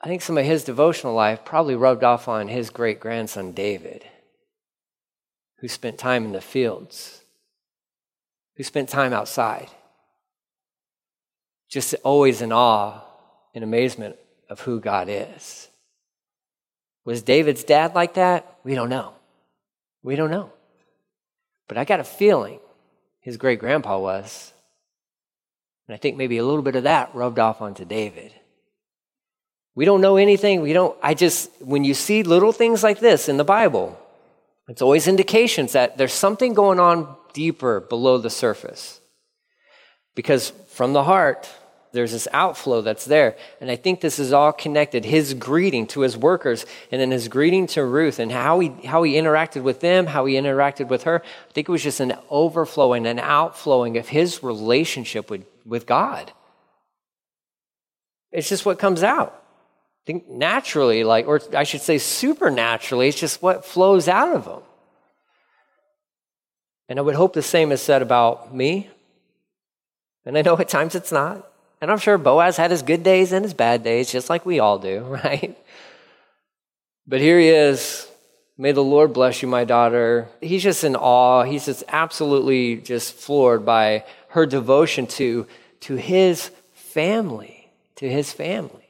I 0.00 0.08
think 0.08 0.22
some 0.22 0.38
of 0.38 0.44
his 0.44 0.64
devotional 0.64 1.14
life 1.14 1.44
probably 1.44 1.76
rubbed 1.76 2.02
off 2.02 2.26
on 2.26 2.48
his 2.48 2.70
great 2.70 2.98
grandson 2.98 3.52
David, 3.52 4.04
who 5.58 5.68
spent 5.68 5.98
time 5.98 6.24
in 6.24 6.32
the 6.32 6.40
fields 6.40 7.23
who 8.56 8.62
spent 8.62 8.88
time 8.88 9.12
outside, 9.12 9.68
just 11.68 11.94
always 12.04 12.40
in 12.40 12.52
awe 12.52 13.00
and 13.54 13.64
amazement 13.64 14.16
of 14.48 14.60
who 14.60 14.80
God 14.80 15.08
is. 15.08 15.68
Was 17.04 17.22
David's 17.22 17.64
dad 17.64 17.94
like 17.94 18.14
that? 18.14 18.58
We 18.64 18.74
don't 18.74 18.88
know. 18.88 19.14
We 20.02 20.16
don't 20.16 20.30
know. 20.30 20.52
But 21.68 21.78
I 21.78 21.84
got 21.84 22.00
a 22.00 22.04
feeling 22.04 22.60
his 23.20 23.36
great 23.36 23.58
grandpa 23.58 23.98
was. 23.98 24.52
And 25.88 25.94
I 25.94 25.98
think 25.98 26.16
maybe 26.16 26.38
a 26.38 26.44
little 26.44 26.62
bit 26.62 26.76
of 26.76 26.84
that 26.84 27.14
rubbed 27.14 27.38
off 27.38 27.60
onto 27.60 27.84
David. 27.84 28.32
We 29.74 29.84
don't 29.84 30.00
know 30.00 30.16
anything. 30.16 30.62
We 30.62 30.72
don't, 30.72 30.96
I 31.02 31.14
just, 31.14 31.50
when 31.60 31.84
you 31.84 31.94
see 31.94 32.22
little 32.22 32.52
things 32.52 32.82
like 32.82 33.00
this 33.00 33.28
in 33.28 33.36
the 33.36 33.44
Bible, 33.44 33.98
it's 34.68 34.82
always 34.82 35.06
indications 35.06 35.72
that 35.72 35.98
there's 35.98 36.12
something 36.12 36.54
going 36.54 36.80
on 36.80 37.14
deeper 37.32 37.80
below 37.80 38.18
the 38.18 38.30
surface. 38.30 39.00
Because 40.14 40.50
from 40.68 40.92
the 40.92 41.04
heart, 41.04 41.50
there's 41.92 42.12
this 42.12 42.28
outflow 42.32 42.80
that's 42.80 43.04
there. 43.04 43.36
And 43.60 43.70
I 43.70 43.76
think 43.76 44.00
this 44.00 44.18
is 44.18 44.32
all 44.32 44.52
connected. 44.52 45.04
His 45.04 45.34
greeting 45.34 45.86
to 45.88 46.00
his 46.00 46.16
workers, 46.16 46.66
and 46.90 47.00
then 47.00 47.10
his 47.10 47.28
greeting 47.28 47.66
to 47.68 47.84
Ruth, 47.84 48.18
and 48.18 48.32
how 48.32 48.58
he, 48.60 48.68
how 48.86 49.02
he 49.02 49.14
interacted 49.14 49.62
with 49.62 49.80
them, 49.80 50.06
how 50.06 50.24
he 50.24 50.34
interacted 50.34 50.88
with 50.88 51.04
her. 51.04 51.22
I 51.22 51.52
think 51.52 51.68
it 51.68 51.72
was 51.72 51.82
just 51.82 52.00
an 52.00 52.14
overflowing, 52.30 53.06
an 53.06 53.18
outflowing 53.18 53.96
of 53.96 54.08
his 54.08 54.42
relationship 54.42 55.30
with, 55.30 55.44
with 55.64 55.86
God. 55.86 56.32
It's 58.32 58.48
just 58.48 58.66
what 58.66 58.78
comes 58.80 59.02
out. 59.02 59.43
Think 60.06 60.28
naturally, 60.28 61.02
like, 61.02 61.26
or 61.26 61.40
I 61.54 61.64
should 61.64 61.80
say 61.80 61.98
supernaturally, 61.98 63.08
it's 63.08 63.18
just 63.18 63.40
what 63.40 63.64
flows 63.64 64.06
out 64.06 64.34
of 64.34 64.44
them. 64.44 64.60
And 66.88 66.98
I 66.98 67.02
would 67.02 67.14
hope 67.14 67.32
the 67.32 67.42
same 67.42 67.72
is 67.72 67.80
said 67.80 68.02
about 68.02 68.54
me. 68.54 68.90
And 70.26 70.36
I 70.36 70.42
know 70.42 70.56
at 70.58 70.68
times 70.68 70.94
it's 70.94 71.12
not. 71.12 71.50
And 71.80 71.90
I'm 71.90 71.98
sure 71.98 72.18
Boaz 72.18 72.56
had 72.56 72.70
his 72.70 72.82
good 72.82 73.02
days 73.02 73.32
and 73.32 73.44
his 73.44 73.54
bad 73.54 73.82
days, 73.82 74.12
just 74.12 74.30
like 74.30 74.44
we 74.44 74.60
all 74.60 74.78
do, 74.78 75.00
right? 75.24 75.56
But 77.06 77.20
here 77.20 77.38
he 77.38 77.48
is. 77.48 78.08
May 78.56 78.72
the 78.72 78.84
Lord 78.84 79.12
bless 79.12 79.42
you, 79.42 79.48
my 79.48 79.64
daughter. 79.64 80.28
He's 80.40 80.62
just 80.62 80.84
in 80.84 80.94
awe. 80.94 81.42
He's 81.42 81.66
just 81.66 81.82
absolutely 81.88 82.76
just 82.76 83.14
floored 83.14 83.66
by 83.66 84.04
her 84.28 84.46
devotion 84.46 85.06
to, 85.08 85.46
to 85.80 85.96
his 85.96 86.50
family, 86.72 87.68
to 87.96 88.08
his 88.08 88.32
family. 88.32 88.83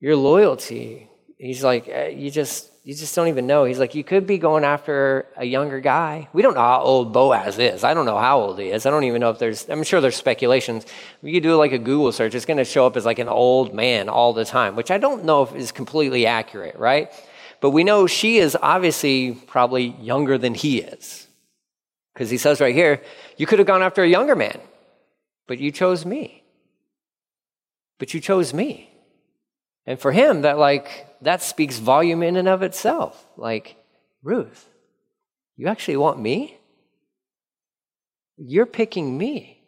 Your 0.00 0.16
loyalty. 0.16 1.08
He's 1.38 1.62
like, 1.62 1.88
eh, 1.88 2.08
you 2.08 2.30
just, 2.30 2.70
you 2.84 2.94
just 2.94 3.14
don't 3.14 3.28
even 3.28 3.46
know. 3.46 3.64
He's 3.64 3.78
like, 3.78 3.94
you 3.94 4.04
could 4.04 4.26
be 4.26 4.38
going 4.38 4.64
after 4.64 5.26
a 5.36 5.44
younger 5.44 5.80
guy. 5.80 6.28
We 6.32 6.42
don't 6.42 6.54
know 6.54 6.60
how 6.60 6.80
old 6.80 7.12
Boaz 7.12 7.58
is. 7.58 7.84
I 7.84 7.94
don't 7.94 8.06
know 8.06 8.18
how 8.18 8.40
old 8.40 8.58
he 8.58 8.68
is. 8.68 8.86
I 8.86 8.90
don't 8.90 9.04
even 9.04 9.20
know 9.20 9.30
if 9.30 9.38
there's, 9.38 9.68
I'm 9.68 9.82
sure 9.82 10.00
there's 10.00 10.16
speculations. 10.16 10.86
You 11.22 11.40
do 11.40 11.56
like 11.56 11.72
a 11.72 11.78
Google 11.78 12.12
search, 12.12 12.34
it's 12.34 12.46
going 12.46 12.58
to 12.58 12.64
show 12.64 12.86
up 12.86 12.96
as 12.96 13.04
like 13.04 13.18
an 13.18 13.28
old 13.28 13.74
man 13.74 14.08
all 14.08 14.32
the 14.32 14.44
time, 14.44 14.76
which 14.76 14.90
I 14.90 14.98
don't 14.98 15.24
know 15.24 15.42
if 15.42 15.54
is 15.54 15.72
completely 15.72 16.26
accurate, 16.26 16.76
right? 16.76 17.10
But 17.60 17.70
we 17.70 17.84
know 17.84 18.06
she 18.06 18.38
is 18.38 18.56
obviously 18.60 19.32
probably 19.32 19.96
younger 20.00 20.38
than 20.38 20.54
he 20.54 20.78
is. 20.78 21.26
Because 22.14 22.30
he 22.30 22.38
says 22.38 22.60
right 22.60 22.74
here, 22.74 23.02
you 23.36 23.46
could 23.46 23.58
have 23.58 23.66
gone 23.66 23.82
after 23.82 24.02
a 24.02 24.08
younger 24.08 24.34
man, 24.34 24.58
but 25.46 25.58
you 25.58 25.70
chose 25.70 26.06
me. 26.06 26.42
But 27.98 28.14
you 28.14 28.20
chose 28.20 28.54
me. 28.54 28.90
And 29.86 30.00
for 30.00 30.12
him, 30.12 30.42
that 30.42 30.58
like, 30.58 31.06
that 31.22 31.42
speaks 31.42 31.78
volume 31.78 32.22
in 32.22 32.36
and 32.36 32.48
of 32.48 32.62
itself. 32.62 33.26
Like, 33.36 33.76
Ruth, 34.22 34.68
you 35.56 35.68
actually 35.68 35.96
want 35.96 36.18
me? 36.18 36.58
You're 38.36 38.66
picking 38.66 39.16
me. 39.16 39.62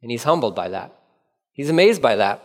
And 0.00 0.10
he's 0.10 0.24
humbled 0.24 0.56
by 0.56 0.70
that. 0.70 0.98
He's 1.52 1.70
amazed 1.70 2.02
by 2.02 2.16
that. 2.16 2.42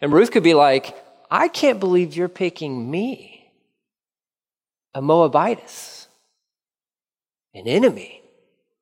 And 0.00 0.12
Ruth 0.12 0.30
could 0.30 0.42
be 0.44 0.54
like, 0.54 0.94
I 1.30 1.48
can't 1.48 1.80
believe 1.80 2.14
you're 2.14 2.28
picking 2.28 2.88
me, 2.90 3.50
a 4.94 5.00
Moabitess, 5.00 6.06
an 7.54 7.66
enemy 7.66 8.22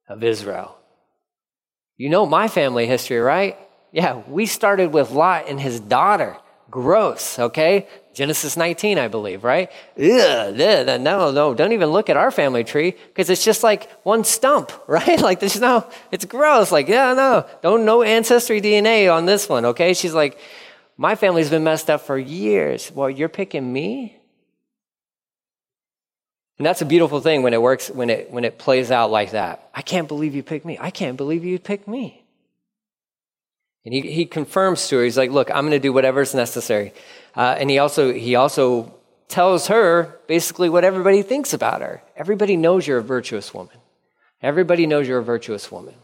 of 0.08 0.22
Israel. 0.22 0.76
You 1.96 2.10
know 2.10 2.26
my 2.26 2.48
family 2.48 2.86
history, 2.86 3.18
right? 3.18 3.56
Yeah, 3.92 4.22
we 4.28 4.46
started 4.46 4.92
with 4.92 5.12
Lot 5.12 5.48
and 5.48 5.60
his 5.60 5.78
daughter. 5.80 6.36
Gross, 6.74 7.38
okay? 7.38 7.86
Genesis 8.14 8.56
19, 8.56 8.98
I 8.98 9.06
believe, 9.06 9.44
right? 9.44 9.70
Ugh, 9.96 10.56
no, 10.56 11.30
no, 11.30 11.54
don't 11.54 11.70
even 11.70 11.90
look 11.90 12.10
at 12.10 12.16
our 12.16 12.32
family 12.32 12.64
tree 12.64 12.96
because 13.06 13.30
it's 13.30 13.44
just 13.44 13.62
like 13.62 13.88
one 14.02 14.24
stump, 14.24 14.72
right? 14.88 15.20
Like 15.20 15.38
there's 15.38 15.60
no, 15.60 15.88
it's 16.10 16.24
gross. 16.24 16.72
Like, 16.72 16.88
yeah, 16.88 17.14
no, 17.14 17.46
don't 17.62 17.84
no 17.84 18.02
ancestry 18.02 18.60
DNA 18.60 19.08
on 19.08 19.24
this 19.24 19.48
one, 19.48 19.66
okay? 19.66 19.94
She's 19.94 20.14
like, 20.14 20.36
my 20.96 21.14
family's 21.14 21.48
been 21.48 21.62
messed 21.62 21.88
up 21.88 22.00
for 22.00 22.18
years. 22.18 22.90
Well, 22.92 23.08
you're 23.08 23.28
picking 23.28 23.72
me? 23.72 24.16
And 26.58 26.66
that's 26.66 26.82
a 26.82 26.86
beautiful 26.86 27.20
thing 27.20 27.44
when 27.44 27.54
it 27.54 27.62
works, 27.62 27.88
when 27.88 28.10
it, 28.10 28.32
when 28.32 28.44
it 28.44 28.58
plays 28.58 28.90
out 28.90 29.12
like 29.12 29.30
that. 29.30 29.70
I 29.72 29.82
can't 29.82 30.08
believe 30.08 30.34
you 30.34 30.42
picked 30.42 30.66
me. 30.66 30.76
I 30.80 30.90
can't 30.90 31.16
believe 31.16 31.44
you 31.44 31.60
picked 31.60 31.86
me. 31.86 32.23
And 33.84 33.92
he, 33.92 34.00
he 34.00 34.26
confirms 34.26 34.88
to 34.88 34.96
her, 34.96 35.04
he's 35.04 35.18
like, 35.18 35.30
look, 35.30 35.50
I'm 35.50 35.62
going 35.62 35.72
to 35.72 35.78
do 35.78 35.92
whatever's 35.92 36.34
necessary. 36.34 36.92
Uh, 37.36 37.56
and 37.58 37.68
he 37.68 37.78
also, 37.78 38.12
he 38.12 38.34
also 38.34 38.94
tells 39.28 39.66
her 39.66 40.18
basically 40.26 40.68
what 40.68 40.84
everybody 40.84 41.22
thinks 41.22 41.52
about 41.52 41.82
her. 41.82 42.02
Everybody 42.16 42.56
knows 42.56 42.86
you're 42.86 42.98
a 42.98 43.02
virtuous 43.02 43.52
woman. 43.52 43.76
Everybody 44.42 44.86
knows 44.86 45.08
you're 45.08 45.18
a 45.18 45.24
virtuous 45.24 45.70
woman. 45.70 45.94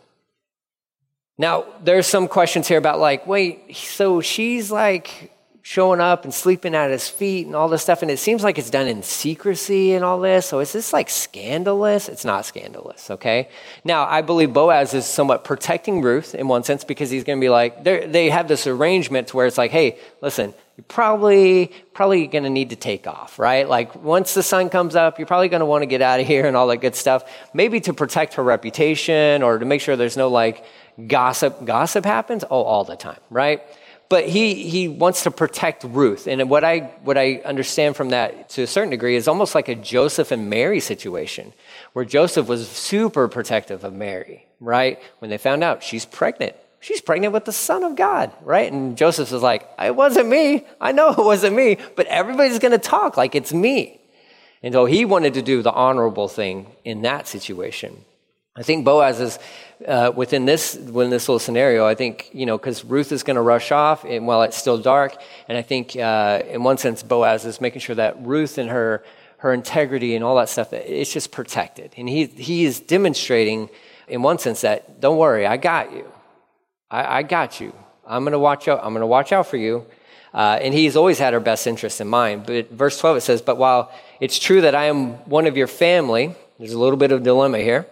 Now, 1.39 1.65
there's 1.83 2.07
some 2.07 2.29
questions 2.29 2.69
here 2.69 2.79
about 2.79 2.99
like, 2.99 3.27
wait, 3.27 3.75
so 3.75 4.21
she's 4.21 4.71
like 4.71 5.33
showing 5.63 6.01
up 6.01 6.25
and 6.25 6.33
sleeping 6.33 6.75
at 6.75 6.91
his 6.91 7.09
feet 7.09 7.47
and 7.47 7.55
all 7.55 7.69
this 7.69 7.83
stuff. 7.83 8.03
And 8.03 8.11
it 8.11 8.19
seems 8.19 8.43
like 8.43 8.59
it's 8.59 8.71
done 8.71 8.89
in 8.89 9.03
secrecy 9.03 9.93
and 9.93 10.05
all 10.05 10.21
this. 10.21 10.47
So 10.47 10.61
is 10.61 10.73
this 10.73 10.93
like 10.93 11.11
scandalous? 11.11 12.09
It's 12.09 12.25
not 12.25 12.47
scandalous, 12.47 13.11
okay? 13.11 13.49
Now, 13.85 14.07
I 14.07 14.23
believe 14.23 14.53
Boaz 14.53 14.95
is 14.95 15.07
somewhat 15.07 15.45
protecting 15.45 16.01
Ruth 16.03 16.35
in 16.35 16.49
one 16.49 16.65
sense 16.65 16.85
because 16.85 17.11
he's 17.11 17.25
going 17.25 17.39
to 17.39 17.45
be 17.45 17.51
like, 17.51 17.85
they 17.85 18.31
have 18.31 18.49
this 18.49 18.67
arrangement 18.67 19.29
to 19.29 19.37
where 19.37 19.47
it's 19.47 19.59
like, 19.59 19.71
hey, 19.71 19.99
listen, 20.23 20.55
you're 20.77 20.85
probably, 20.89 21.73
probably 21.93 22.27
going 22.27 22.45
to 22.45 22.51
need 22.51 22.71
to 22.71 22.77
take 22.77 23.07
off, 23.07 23.39
right? 23.39 23.69
Like 23.69 23.95
once 24.03 24.33
the 24.33 24.43
sun 24.43 24.71
comes 24.71 24.97
up, 24.97 25.19
you're 25.19 25.27
probably 25.27 25.49
going 25.49 25.61
to 25.61 25.67
want 25.67 25.83
to 25.83 25.87
get 25.87 26.01
out 26.01 26.21
of 26.21 26.27
here 26.27 26.47
and 26.47 26.57
all 26.57 26.69
that 26.69 26.79
good 26.79 26.95
stuff. 26.95 27.31
Maybe 27.53 27.81
to 27.81 27.93
protect 27.93 28.35
her 28.35 28.43
reputation 28.43 29.43
or 29.43 29.59
to 29.59 29.67
make 29.67 29.83
sure 29.83 29.97
there's 29.97 30.17
no 30.17 30.29
like 30.29 30.65
gossip. 31.09 31.65
Gossip 31.65 32.05
happens? 32.05 32.45
Oh, 32.51 32.63
all 32.63 32.85
the 32.85 32.97
time, 32.97 33.21
right? 33.31 33.63
but 34.11 34.29
he, 34.29 34.55
he 34.69 34.89
wants 34.89 35.23
to 35.23 35.31
protect 35.31 35.85
Ruth. 35.85 36.27
And 36.27 36.51
what 36.51 36.65
I, 36.65 36.81
what 37.05 37.17
I 37.17 37.37
understand 37.45 37.95
from 37.95 38.09
that 38.09 38.51
to 38.51 38.63
a 38.63 38.67
certain 38.67 38.91
degree 38.91 39.15
is 39.15 39.29
almost 39.29 39.55
like 39.55 39.69
a 39.69 39.77
Joseph 39.77 40.33
and 40.33 40.51
Mary 40.51 40.81
situation, 40.81 41.53
where 41.93 42.05
Joseph 42.05 42.49
was 42.49 42.69
super 42.69 43.29
protective 43.29 43.85
of 43.85 43.95
Mary, 43.95 44.45
right? 44.59 45.01
When 45.21 45.31
they 45.31 45.39
found 45.39 45.63
out 45.63 45.85
she's 45.85 46.05
pregnant, 46.05 46.57
she's 46.81 47.01
pregnant 47.01 47.33
with 47.33 47.45
the 47.45 47.53
Son 47.53 47.85
of 47.85 47.95
God, 47.95 48.33
right? 48.43 48.71
And 48.71 48.99
Joseph 48.99 49.33
is 49.33 49.43
like, 49.43 49.69
it 49.81 49.95
wasn't 49.95 50.29
me. 50.29 50.67
I 50.81 50.91
know 50.91 51.11
it 51.11 51.19
wasn't 51.19 51.55
me, 51.55 51.79
but 51.95 52.09
everybody's 52.09 52.59
going 52.59 52.73
to 52.73 52.79
talk 52.79 53.17
like 53.17 53.37
it's 53.37 53.53
me. 53.53 54.01
And 54.61 54.75
so 54.75 54.87
he 54.87 55.05
wanted 55.05 55.35
to 55.35 55.43
do 55.43 55.63
the 55.63 55.73
honorable 55.73 56.27
thing 56.27 56.67
in 56.85 57.03
that 57.03 57.29
situation. 57.29 58.05
I 58.57 58.63
think 58.65 58.85
Boaz 58.85 59.21
is 59.21 59.39
uh, 59.87 60.13
within 60.15 60.45
this 60.45 60.75
within 60.75 61.11
this 61.11 61.29
little 61.29 61.39
scenario. 61.39 61.87
I 61.87 61.95
think 61.95 62.31
you 62.33 62.47
know 62.47 62.59
because 62.59 62.85
Ruth 62.85 63.13
is 63.13 63.23
going 63.23 63.37
to 63.37 63.43
rush 63.43 63.71
off 63.71 64.05
and 64.05 64.27
while 64.27 64.43
it's 64.43 64.57
still 64.57 64.77
dark, 64.77 65.17
and 65.49 65.57
I 65.57 65.63
think 65.63 65.97
uh, 65.97 66.43
in 66.49 66.65
one 66.65 66.77
sense 66.77 67.03
Boaz 67.03 67.45
is 67.45 67.61
making 67.61 67.81
sure 67.81 67.95
that 67.95 68.21
Ruth 68.25 68.59
and 68.59 68.69
her 68.69 69.05
her 69.39 69.53
integrity 69.53 70.17
and 70.17 70.25
all 70.25 70.37
that 70.37 70.49
stuff 70.49 70.73
it's 70.73 71.13
just 71.13 71.31
protected, 71.31 71.95
and 71.97 72.09
he 72.09 72.27
he 72.27 72.65
is 72.65 72.81
demonstrating 72.81 73.71
in 74.09 74.23
one 74.23 74.39
sense 74.39 74.63
that 74.63 75.01
don't 75.01 75.17
worry, 75.17 75.47
I 75.47 75.57
got 75.57 75.93
you, 75.93 76.13
I, 76.91 77.19
I 77.19 77.23
got 77.23 77.61
you. 77.61 77.73
I'm 78.05 78.25
going 78.25 78.33
to 78.33 78.41
watch 78.41 78.67
out. 78.67 78.81
I'm 78.83 78.93
going 78.93 79.03
to 79.03 79.07
watch 79.07 79.31
out 79.31 79.47
for 79.47 79.57
you. 79.57 79.87
Uh, 80.35 80.59
and 80.61 80.75
he's 80.75 80.97
always 80.97 81.19
had 81.19 81.33
our 81.33 81.41
best 81.41 81.67
interest 81.69 82.01
in 82.01 82.09
mind. 82.09 82.47
But 82.47 82.71
verse 82.71 82.99
12 82.99 83.19
it 83.19 83.21
says, 83.21 83.43
But 83.43 83.57
while 83.57 83.93
it's 84.21 84.39
true 84.39 84.61
that 84.63 84.75
I 84.75 84.87
am 84.87 85.13
one 85.29 85.47
of 85.47 85.57
your 85.57 85.69
family, 85.69 86.35
there's 86.59 86.73
a 86.73 86.79
little 86.79 86.97
bit 86.97 87.13
of 87.13 87.23
dilemma 87.23 87.59
here 87.59 87.87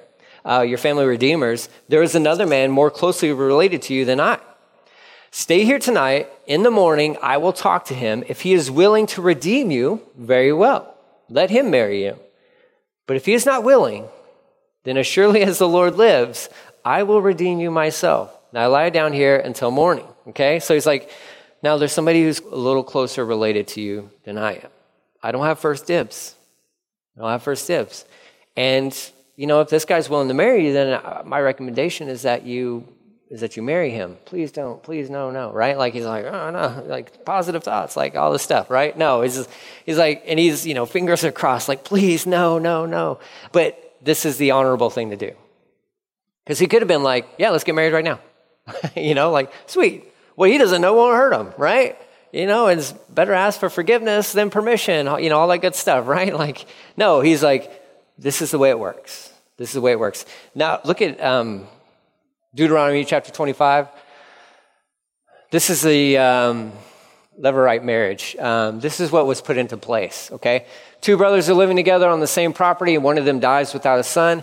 uh, 0.49 0.63
your 0.63 0.79
family 0.79 1.05
redeemers, 1.05 1.69
there 1.89 2.03
is 2.03 2.15
another 2.15 2.47
man 2.47 2.71
more 2.71 2.91
closely 2.91 3.33
related 3.33 3.83
to 3.83 3.95
you 3.95 4.05
than 4.05 4.19
I. 4.21 4.39
Stay 5.31 5.65
here 5.65 5.79
tonight. 5.79 6.29
In 6.47 6.63
the 6.63 6.71
morning, 6.71 7.19
I 7.23 7.37
will 7.37 7.53
talk 7.53 7.85
to 7.87 7.95
him. 7.95 8.25
If 8.29 8.41
he 8.41 8.55
is 8.55 8.71
willing 8.71 9.07
to 9.09 9.21
redeem 9.21 9.71
you, 9.71 10.03
very 10.17 10.53
well. 10.53 10.95
Let 11.29 11.51
him 11.51 11.71
marry 11.71 12.05
you. 12.05 12.19
But 13.07 13.17
if 13.17 13.27
he 13.27 13.35
is 13.35 13.45
not 13.45 13.63
willing, 13.63 14.09
then 14.85 14.97
as 14.97 15.07
surely 15.07 15.43
as 15.43 15.59
the 15.59 15.69
Lord 15.69 15.97
lives, 15.97 16.49
I 16.85 17.03
will 17.03 17.21
redeem 17.21 17.61
you 17.61 17.71
myself. 17.71 18.35
Now 18.53 18.71
lie 18.71 18.89
down 18.89 19.13
here 19.13 19.37
until 19.37 19.71
morning. 19.71 20.07
Okay? 20.29 20.61
So 20.61 20.73
he's 20.73 20.87
like, 20.87 21.11
now 21.63 21.77
there's 21.77 21.93
somebody 21.93 22.23
who's 22.23 22.41
a 22.41 22.57
little 22.57 22.85
closer 22.85 23.25
related 23.25 23.69
to 23.69 23.83
you 23.83 24.11
than 24.25 24.39
I 24.39 24.55
am. 24.55 24.71
I 25.23 25.33
don't 25.33 25.45
have 25.45 25.59
first 25.59 25.87
dibs. 25.87 26.35
I 27.17 27.21
don't 27.21 27.31
have 27.31 27.43
first 27.43 27.67
dibs. 27.67 28.07
And 28.57 28.97
you 29.39 29.47
know, 29.47 29.61
if 29.61 29.69
this 29.69 29.85
guy's 29.85 30.11
willing 30.11 30.27
to 30.27 30.35
marry 30.35 30.67
you, 30.67 30.73
then 30.73 30.95
uh, 30.95 31.23
my 31.25 31.41
recommendation 31.41 32.09
is 32.09 32.23
that 32.23 32.45
you 32.45 32.85
is 33.31 33.41
that 33.43 33.57
you 33.57 33.63
marry 33.63 33.91
him. 33.91 34.17
Please 34.25 34.51
don't. 34.51 34.83
Please 34.83 35.09
no, 35.09 35.31
no. 35.31 35.53
Right? 35.53 35.79
Like 35.79 35.95
he's 35.95 36.07
like, 36.07 36.25
oh 36.25 36.51
no, 36.51 36.83
like 36.89 37.25
positive 37.25 37.63
thoughts, 37.63 37.97
like 37.97 38.17
all 38.17 38.33
this 38.33 38.43
stuff. 38.43 38.69
Right? 38.69 38.99
No, 38.99 39.23
he's 39.23 39.37
just, 39.37 39.51
he's 39.87 39.97
like, 39.97 40.25
and 40.27 40.41
he's 40.41 40.67
you 40.67 40.75
know 40.75 40.87
fingers 40.87 41.23
are 41.23 41.31
crossed, 41.31 41.69
like 41.69 41.85
please 41.85 42.27
no, 42.27 42.59
no, 42.59 42.85
no. 42.85 43.21
But 43.53 43.97
this 44.03 44.27
is 44.27 44.39
the 44.39 44.51
honorable 44.51 44.91
thing 44.91 45.11
to 45.11 45.17
do, 45.17 45.31
because 46.45 46.59
he 46.59 46.67
could 46.67 46.83
have 46.83 46.89
been 46.89 47.05
like, 47.05 47.29
yeah, 47.39 47.51
let's 47.51 47.63
get 47.63 47.77
married 47.77 47.93
right 47.93 48.05
now. 48.05 48.19
you 48.97 49.15
know, 49.15 49.31
like 49.31 49.53
sweet. 49.67 50.13
Well, 50.35 50.51
he 50.51 50.59
doesn't 50.59 50.83
know 50.83 50.95
won't 50.95 51.15
hurt 51.15 51.33
him, 51.33 51.53
right? 51.57 51.97
You 52.33 52.47
know, 52.47 52.67
it's 52.67 52.91
better 53.09 53.35
ask 53.35 53.61
for 53.61 53.71
forgiveness 53.71 54.33
than 54.33 54.51
permission. 54.51 55.07
You 55.23 55.31
know, 55.31 55.39
all 55.39 55.47
that 55.47 55.59
good 55.59 55.77
stuff, 55.77 56.09
right? 56.09 56.35
Like, 56.35 56.67
no, 56.97 57.21
he's 57.21 57.45
like, 57.45 57.71
this 58.19 58.43
is 58.43 58.51
the 58.51 58.59
way 58.59 58.71
it 58.71 58.79
works. 58.79 59.33
This 59.57 59.71
is 59.71 59.75
the 59.75 59.81
way 59.81 59.93
it 59.93 59.99
works. 59.99 60.27
Now, 60.55 60.81
look 60.85 61.01
at 61.01 61.21
um, 61.23 61.67
Deuteronomy 62.55 63.05
chapter 63.05 63.33
25. 63.33 63.89
This 65.51 65.71
is 65.71 65.83
the 65.83 66.19
um, 66.19 66.73
Levirate 67.41 67.85
marriage. 67.85 68.37
Um, 68.37 68.81
this 68.81 69.01
is 69.01 69.13
what 69.13 69.27
was 69.27 69.41
put 69.41 69.57
into 69.57 69.77
place, 69.77 70.31
okay? 70.33 70.67
Two 71.01 71.17
brothers 71.17 71.49
are 71.49 71.55
living 71.55 71.77
together 71.77 72.09
on 72.09 72.21
the 72.21 72.27
same 72.27 72.53
property, 72.53 72.97
and 72.97 73.05
one 73.05 73.19
of 73.19 73.25
them 73.25 73.39
dies 73.39 73.73
without 73.73 74.01
a 74.01 74.03
son. 74.03 74.43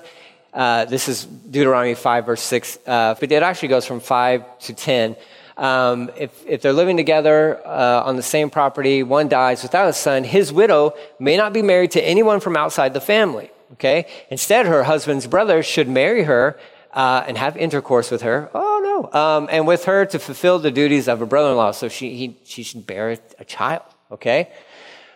Uh, 0.53 0.85
this 0.85 1.09
is 1.09 1.25
Deuteronomy 1.25 1.95
5, 1.95 2.25
verse 2.25 2.41
6. 2.41 2.79
Uh, 2.87 3.15
but 3.19 3.29
it 3.31 3.43
actually 3.43 3.67
goes 3.67 3.85
from 3.85 3.99
5 3.99 4.59
to 4.59 4.73
10. 4.73 5.17
Um, 5.57 6.09
if, 6.17 6.45
if 6.47 6.61
they're 6.61 6.73
living 6.73 6.95
together 6.95 7.65
uh, 7.65 8.03
on 8.05 8.15
the 8.15 8.23
same 8.23 8.49
property, 8.49 9.03
one 9.03 9.27
dies 9.27 9.63
without 9.63 9.89
a 9.89 9.93
son, 9.93 10.23
his 10.23 10.51
widow 10.51 10.93
may 11.19 11.35
not 11.35 11.51
be 11.53 11.61
married 11.61 11.91
to 11.91 12.01
anyone 12.01 12.39
from 12.39 12.55
outside 12.55 12.93
the 12.93 13.01
family. 13.01 13.51
Okay? 13.73 14.07
Instead, 14.29 14.65
her 14.65 14.83
husband's 14.83 15.27
brother 15.27 15.63
should 15.63 15.87
marry 15.87 16.23
her 16.23 16.57
uh, 16.93 17.23
and 17.27 17.37
have 17.37 17.57
intercourse 17.57 18.11
with 18.11 18.21
her. 18.21 18.49
Oh, 18.53 19.09
no. 19.11 19.19
Um, 19.19 19.49
and 19.51 19.67
with 19.67 19.85
her 19.85 20.05
to 20.05 20.19
fulfill 20.19 20.59
the 20.59 20.71
duties 20.71 21.07
of 21.07 21.21
a 21.21 21.25
brother 21.25 21.49
in 21.49 21.57
law. 21.57 21.71
So 21.71 21.89
she, 21.89 22.15
he, 22.15 22.37
she 22.45 22.63
should 22.63 22.87
bear 22.87 23.17
a 23.37 23.45
child. 23.45 23.83
Okay? 24.11 24.49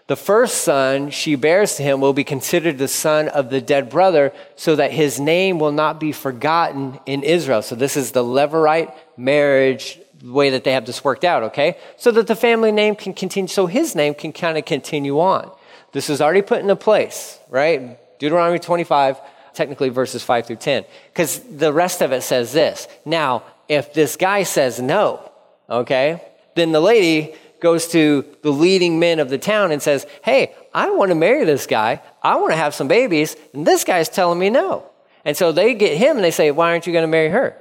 The 0.09 0.15
first 0.15 0.63
son 0.63 1.11
she 1.11 1.35
bears 1.35 1.75
to 1.75 1.83
him 1.83 2.01
will 2.01 2.13
be 2.13 2.23
considered 2.23 2.79
the 2.79 2.87
son 2.87 3.27
of 3.27 3.51
the 3.51 3.61
dead 3.61 3.91
brother, 3.91 4.33
so 4.55 4.75
that 4.75 4.91
his 4.91 5.19
name 5.19 5.59
will 5.59 5.71
not 5.71 5.99
be 5.99 6.11
forgotten 6.11 6.99
in 7.05 7.21
Israel. 7.21 7.61
So, 7.61 7.75
this 7.75 7.95
is 7.95 8.11
the 8.11 8.23
Levirate 8.23 8.91
marriage 9.17 9.99
way 10.23 10.49
that 10.49 10.63
they 10.63 10.71
have 10.71 10.87
this 10.87 11.03
worked 11.03 11.23
out, 11.23 11.43
okay? 11.43 11.77
So 11.97 12.09
that 12.09 12.25
the 12.25 12.35
family 12.35 12.71
name 12.71 12.95
can 12.95 13.13
continue, 13.13 13.47
so 13.47 13.67
his 13.67 13.93
name 13.93 14.15
can 14.15 14.33
kind 14.33 14.57
of 14.57 14.65
continue 14.65 15.19
on. 15.19 15.51
This 15.91 16.09
is 16.09 16.21
already 16.21 16.41
put 16.41 16.61
into 16.61 16.75
place, 16.75 17.37
right? 17.47 17.99
Deuteronomy 18.19 18.59
25, 18.59 19.19
technically 19.53 19.89
verses 19.89 20.23
5 20.23 20.45
through 20.45 20.57
10. 20.57 20.85
Because 21.11 21.39
the 21.39 21.73
rest 21.73 22.01
of 22.01 22.11
it 22.11 22.21
says 22.21 22.53
this. 22.53 22.87
Now, 23.05 23.43
if 23.67 23.93
this 23.93 24.15
guy 24.15 24.43
says 24.43 24.79
no, 24.79 25.31
okay, 25.69 26.21
then 26.55 26.71
the 26.71 26.79
lady 26.79 27.33
goes 27.59 27.87
to 27.89 28.25
the 28.41 28.51
leading 28.51 28.99
men 28.99 29.19
of 29.19 29.29
the 29.29 29.37
town 29.37 29.71
and 29.71 29.81
says, 29.81 30.05
Hey, 30.23 30.55
I 30.73 30.91
want 30.91 31.09
to 31.09 31.15
marry 31.15 31.45
this 31.45 31.67
guy. 31.67 32.01
I 32.23 32.37
want 32.37 32.51
to 32.51 32.57
have 32.57 32.73
some 32.73 32.87
babies. 32.87 33.35
And 33.53 33.65
this 33.65 33.83
guy's 33.83 34.09
telling 34.09 34.39
me 34.39 34.49
no. 34.49 34.89
And 35.25 35.35
so 35.35 35.51
they 35.51 35.73
get 35.73 35.97
him 35.97 36.15
and 36.15 36.23
they 36.23 36.31
say, 36.31 36.51
Why 36.51 36.71
aren't 36.71 36.87
you 36.87 36.93
going 36.93 37.03
to 37.03 37.07
marry 37.07 37.29
her? 37.29 37.57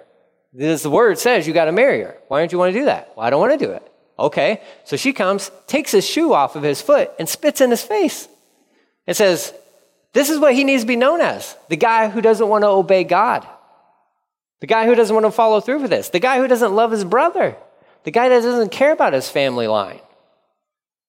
The 0.53 0.91
word 0.91 1.19
says 1.19 1.47
you 1.47 1.53
got 1.53 1.67
to 1.67 1.73
marry 1.73 2.03
her. 2.03 2.17
Why 2.29 2.41
don't 2.41 2.51
you 2.51 2.59
want 2.59 2.73
to 2.73 2.79
do 2.79 2.87
that? 2.87 3.13
Well, 3.17 3.27
I 3.27 3.31
don't 3.31 3.41
want 3.41 3.59
to 3.59 3.65
do 3.65 3.73
it. 3.73 3.93
Okay. 4.19 4.63
So 4.85 4.97
she 4.97 5.13
comes, 5.13 5.51
takes 5.67 5.93
his 5.93 6.09
shoe 6.09 6.33
off 6.33 6.57
of 6.57 6.63
his 6.63 6.81
foot, 6.81 7.11
and 7.19 7.29
spits 7.29 7.61
in 7.61 7.71
his 7.71 7.83
face. 7.83 8.29
It 9.07 9.15
says, 9.15 9.53
this 10.13 10.31
is 10.31 10.39
what 10.39 10.55
he 10.55 10.65
needs 10.65 10.83
to 10.83 10.87
be 10.87 10.97
known 10.97 11.21
as 11.21 11.57
the 11.69 11.77
guy 11.77 12.09
who 12.09 12.21
doesn't 12.21 12.49
want 12.49 12.63
to 12.63 12.69
obey 12.69 13.05
God, 13.05 13.47
the 14.61 14.67
guy 14.67 14.87
who 14.87 14.95
doesn't 14.95 15.15
want 15.15 15.27
to 15.27 15.31
follow 15.31 15.61
through 15.61 15.81
with 15.81 15.91
this, 15.91 16.09
the 16.09 16.21
guy 16.21 16.39
who 16.39 16.49
doesn't 16.49 16.75
love 16.75 16.91
his 16.91 17.05
brother, 17.05 17.57
the 18.05 18.11
guy 18.11 18.29
that 18.29 18.43
doesn't 18.43 18.73
care 18.73 18.93
about 18.93 19.13
his 19.13 19.29
family 19.29 19.67
line. 19.67 20.01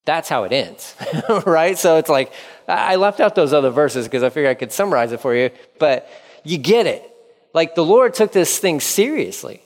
That's 0.04 0.28
how 0.28 0.44
it 0.44 0.52
ends, 0.52 0.94
right? 1.46 1.78
So 1.78 1.96
it's 1.96 2.08
like, 2.08 2.32
I 2.66 2.96
left 2.96 3.20
out 3.20 3.34
those 3.34 3.52
other 3.52 3.70
verses 3.70 4.06
because 4.06 4.22
I 4.22 4.30
figured 4.30 4.50
I 4.50 4.54
could 4.54 4.72
summarize 4.72 5.12
it 5.12 5.20
for 5.20 5.34
you, 5.34 5.50
but 5.78 6.10
you 6.44 6.58
get 6.58 6.86
it. 6.86 7.06
Like 7.52 7.74
the 7.74 7.84
Lord 7.84 8.14
took 8.14 8.32
this 8.32 8.58
thing 8.58 8.80
seriously. 8.80 9.62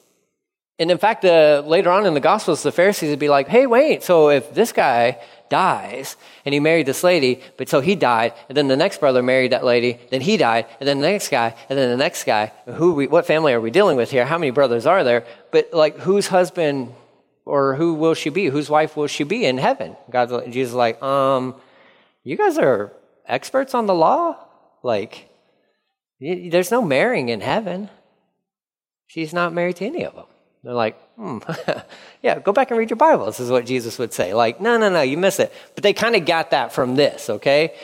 And 0.79 0.91
in 0.91 0.99
fact, 0.99 1.23
later 1.23 1.91
on 1.91 2.05
in 2.05 2.15
the 2.15 2.21
Gospels, 2.21 2.63
the 2.63 2.73
Pharisees 2.73 3.11
would 3.11 3.19
be 3.19 3.29
like, 3.29 3.47
hey, 3.47 3.67
wait, 3.67 4.03
so 4.03 4.31
if 4.31 4.53
this 4.55 4.73
guy 4.73 5.21
dies 5.55 6.17
and 6.45 6.53
he 6.53 6.61
married 6.61 6.87
this 6.87 7.05
lady, 7.05 7.33
but 7.59 7.69
so 7.69 7.79
he 7.81 7.95
died, 7.95 8.33
and 8.49 8.57
then 8.57 8.69
the 8.69 8.83
next 8.85 8.99
brother 8.99 9.23
married 9.23 9.53
that 9.53 9.65
lady, 9.65 9.93
then 10.11 10.21
he 10.21 10.37
died, 10.37 10.65
and 10.79 10.87
then 10.89 10.99
the 11.01 11.11
next 11.15 11.29
guy, 11.29 11.55
and 11.69 11.79
then 11.79 11.91
the 11.91 12.03
next 12.07 12.25
guy, 12.25 12.53
who 12.79 12.89
we, 12.99 13.07
what 13.07 13.27
family 13.27 13.53
are 13.53 13.61
we 13.61 13.71
dealing 13.71 13.97
with 13.97 14.11
here? 14.11 14.27
How 14.27 14.39
many 14.39 14.51
brothers 14.51 14.85
are 14.87 15.05
there? 15.05 15.23
But 15.53 15.65
like, 15.73 15.95
whose 15.99 16.27
husband 16.29 16.93
or 17.45 17.77
who 17.77 17.95
will 17.95 18.15
she 18.15 18.31
be? 18.31 18.47
Whose 18.47 18.71
wife 18.71 18.97
will 18.97 19.07
she 19.07 19.25
be 19.25 19.45
in 19.45 19.59
heaven? 19.59 19.97
God's 20.11 20.33
Jesus 20.53 20.71
is 20.71 20.75
like, 20.75 21.03
um, 21.03 21.55
you 22.25 22.37
guys 22.37 22.59
are 22.59 22.93
experts 23.27 23.75
on 23.75 23.87
the 23.87 23.95
law? 23.95 24.37
Like, 24.83 25.29
there's 26.21 26.71
no 26.71 26.83
marrying 26.83 27.29
in 27.29 27.41
heaven. 27.41 27.91
She's 29.07 29.33
not 29.33 29.53
married 29.53 29.77
to 29.77 29.87
any 29.87 30.05
of 30.05 30.15
them. 30.15 30.31
They're 30.65 30.73
like, 30.73 30.99
hmm, 31.17 31.39
yeah, 32.23 32.39
go 32.39 32.53
back 32.53 32.71
and 32.71 32.79
read 32.79 32.89
your 32.89 32.97
Bible. 32.97 33.27
This 33.27 33.39
is 33.39 33.51
what 33.51 33.67
Jesus 33.67 33.99
would 33.99 34.15
say. 34.15 34.33
Like, 34.33 34.63
no, 34.63 34.79
no, 34.79 34.89
no, 34.89 35.03
you 35.03 35.19
miss 35.19 35.39
it. 35.39 35.53
But 35.75 35.83
they 35.83 35.93
kind 35.93 36.17
of 36.17 36.25
got 36.25 36.53
that 36.53 36.73
from 36.73 36.97
this, 36.97 37.29
okay? 37.29 37.75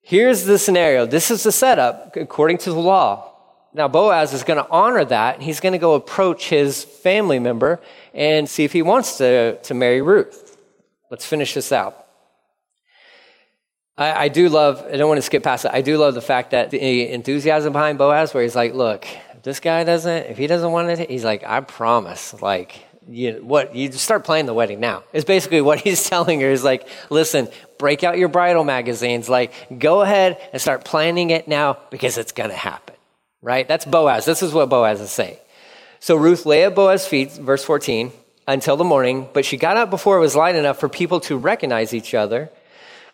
Here's 0.00 0.44
the 0.44 0.58
scenario. 0.58 1.06
This 1.06 1.32
is 1.32 1.42
the 1.42 1.50
setup 1.50 2.14
according 2.14 2.58
to 2.58 2.70
the 2.70 2.78
law. 2.78 3.34
Now, 3.74 3.88
Boaz 3.88 4.32
is 4.32 4.44
going 4.44 4.62
to 4.62 4.70
honor 4.70 5.04
that. 5.06 5.42
He's 5.42 5.58
going 5.58 5.72
to 5.72 5.78
go 5.78 5.94
approach 5.94 6.48
his 6.48 6.84
family 6.84 7.40
member 7.40 7.80
and 8.14 8.48
see 8.48 8.62
if 8.62 8.72
he 8.72 8.80
wants 8.80 9.18
to, 9.18 9.58
to 9.60 9.74
marry 9.74 10.00
Ruth. 10.00 10.56
Let's 11.10 11.26
finish 11.26 11.52
this 11.52 11.72
out. 11.72 12.06
I, 13.96 14.24
I 14.24 14.28
do 14.28 14.48
love, 14.48 14.86
I 14.86 14.96
don't 14.96 15.08
want 15.08 15.18
to 15.18 15.22
skip 15.22 15.42
past 15.42 15.64
it. 15.64 15.72
I 15.74 15.82
do 15.82 15.98
love 15.98 16.14
the 16.14 16.22
fact 16.22 16.52
that 16.52 16.70
the 16.70 17.08
enthusiasm 17.08 17.72
behind 17.72 17.98
Boaz, 17.98 18.32
where 18.32 18.44
he's 18.44 18.54
like, 18.54 18.72
look, 18.72 19.04
this 19.48 19.60
guy 19.60 19.82
doesn't, 19.82 20.26
if 20.26 20.36
he 20.36 20.46
doesn't 20.46 20.70
want 20.70 20.90
it, 20.90 21.08
he's 21.08 21.24
like, 21.24 21.42
I 21.42 21.60
promise. 21.60 22.34
Like, 22.42 22.84
you, 23.08 23.40
what 23.42 23.74
you 23.74 23.90
start 23.92 24.24
planning 24.24 24.44
the 24.44 24.52
wedding 24.52 24.78
now. 24.78 25.04
Is 25.14 25.24
basically 25.24 25.60
what 25.68 25.80
he's 25.80 26.06
telling 26.06 26.42
her 26.42 26.50
is 26.50 26.62
like 26.62 26.86
listen 27.08 27.48
break 27.78 28.04
out 28.04 28.18
your 28.18 28.28
bridal 28.28 28.64
magazines 28.64 29.28
like 29.28 29.78
go 29.78 30.02
ahead 30.02 30.36
and 30.52 30.60
start 30.60 30.84
planning 30.84 31.30
it 31.30 31.48
now 31.48 31.78
because 31.90 32.18
it's 32.18 32.32
going 32.32 32.50
to 32.50 32.56
happen 32.56 32.94
right? 33.40 33.66
That's 33.68 33.84
boaz. 33.84 34.24
This 34.26 34.42
is 34.42 34.52
what 34.52 34.68
boaz 34.68 35.00
is 35.00 35.10
saying. 35.10 35.38
So 36.00 36.16
ruth 36.16 36.44
lay 36.44 36.64
at 36.64 36.74
boaz's 36.74 37.06
feet 37.06 37.32
verse 37.32 37.64
14 37.64 38.12
until 38.46 38.76
the 38.76 38.84
morning 38.84 39.28
but 39.32 39.46
she 39.46 39.56
got 39.56 39.78
up 39.78 39.88
before 39.88 40.18
it 40.18 40.20
was 40.20 40.36
light 40.36 40.56
enough 40.56 40.78
for 40.78 40.90
people 40.90 41.20
to 41.20 41.38
recognize 41.38 41.94
each 41.94 42.12
other. 42.12 42.50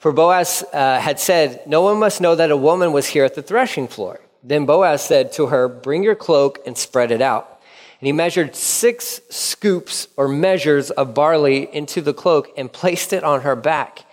For 0.00 0.10
boaz 0.10 0.64
uh, 0.72 0.98
had 0.98 1.20
said 1.20 1.62
no 1.66 1.82
one 1.82 2.00
must 2.00 2.20
know 2.20 2.34
that 2.34 2.50
a 2.50 2.56
woman 2.56 2.92
was 2.92 3.06
here 3.06 3.24
at 3.24 3.36
the 3.36 3.42
threshing 3.42 3.86
floor 3.86 4.18
then 4.44 4.66
Boaz 4.66 5.02
said 5.02 5.32
to 5.32 5.46
her, 5.46 5.68
Bring 5.68 6.02
your 6.02 6.14
cloak 6.14 6.60
and 6.66 6.76
spread 6.76 7.10
it 7.10 7.22
out. 7.22 7.60
And 8.00 8.06
he 8.06 8.12
measured 8.12 8.54
six 8.54 9.22
scoops 9.30 10.06
or 10.18 10.28
measures 10.28 10.90
of 10.90 11.14
barley 11.14 11.74
into 11.74 12.02
the 12.02 12.12
cloak 12.12 12.50
and 12.56 12.70
placed 12.70 13.14
it 13.14 13.24
on 13.24 13.40
her 13.40 13.56
back. 13.56 14.04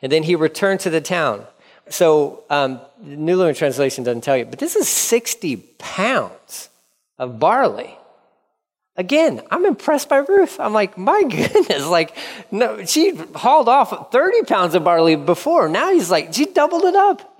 And 0.00 0.12
then 0.12 0.22
he 0.22 0.36
returned 0.36 0.80
to 0.80 0.90
the 0.90 1.00
town. 1.00 1.44
So, 1.88 2.44
um, 2.48 2.80
the 3.02 3.16
New 3.16 3.36
Living 3.36 3.56
Translation 3.56 4.04
doesn't 4.04 4.22
tell 4.22 4.36
you, 4.36 4.44
but 4.44 4.60
this 4.60 4.76
is 4.76 4.88
60 4.88 5.56
pounds 5.78 6.68
of 7.18 7.40
barley. 7.40 7.98
Again, 8.96 9.42
I'm 9.50 9.64
impressed 9.64 10.08
by 10.08 10.18
Ruth. 10.18 10.60
I'm 10.60 10.72
like, 10.72 10.96
my 10.96 11.22
goodness, 11.28 11.86
like, 11.86 12.16
no, 12.52 12.84
she 12.84 13.16
hauled 13.34 13.68
off 13.68 14.12
30 14.12 14.42
pounds 14.42 14.74
of 14.74 14.84
barley 14.84 15.16
before. 15.16 15.68
Now 15.68 15.92
he's 15.92 16.10
like, 16.10 16.32
she 16.32 16.46
doubled 16.46 16.84
it 16.84 16.94
up. 16.94 17.31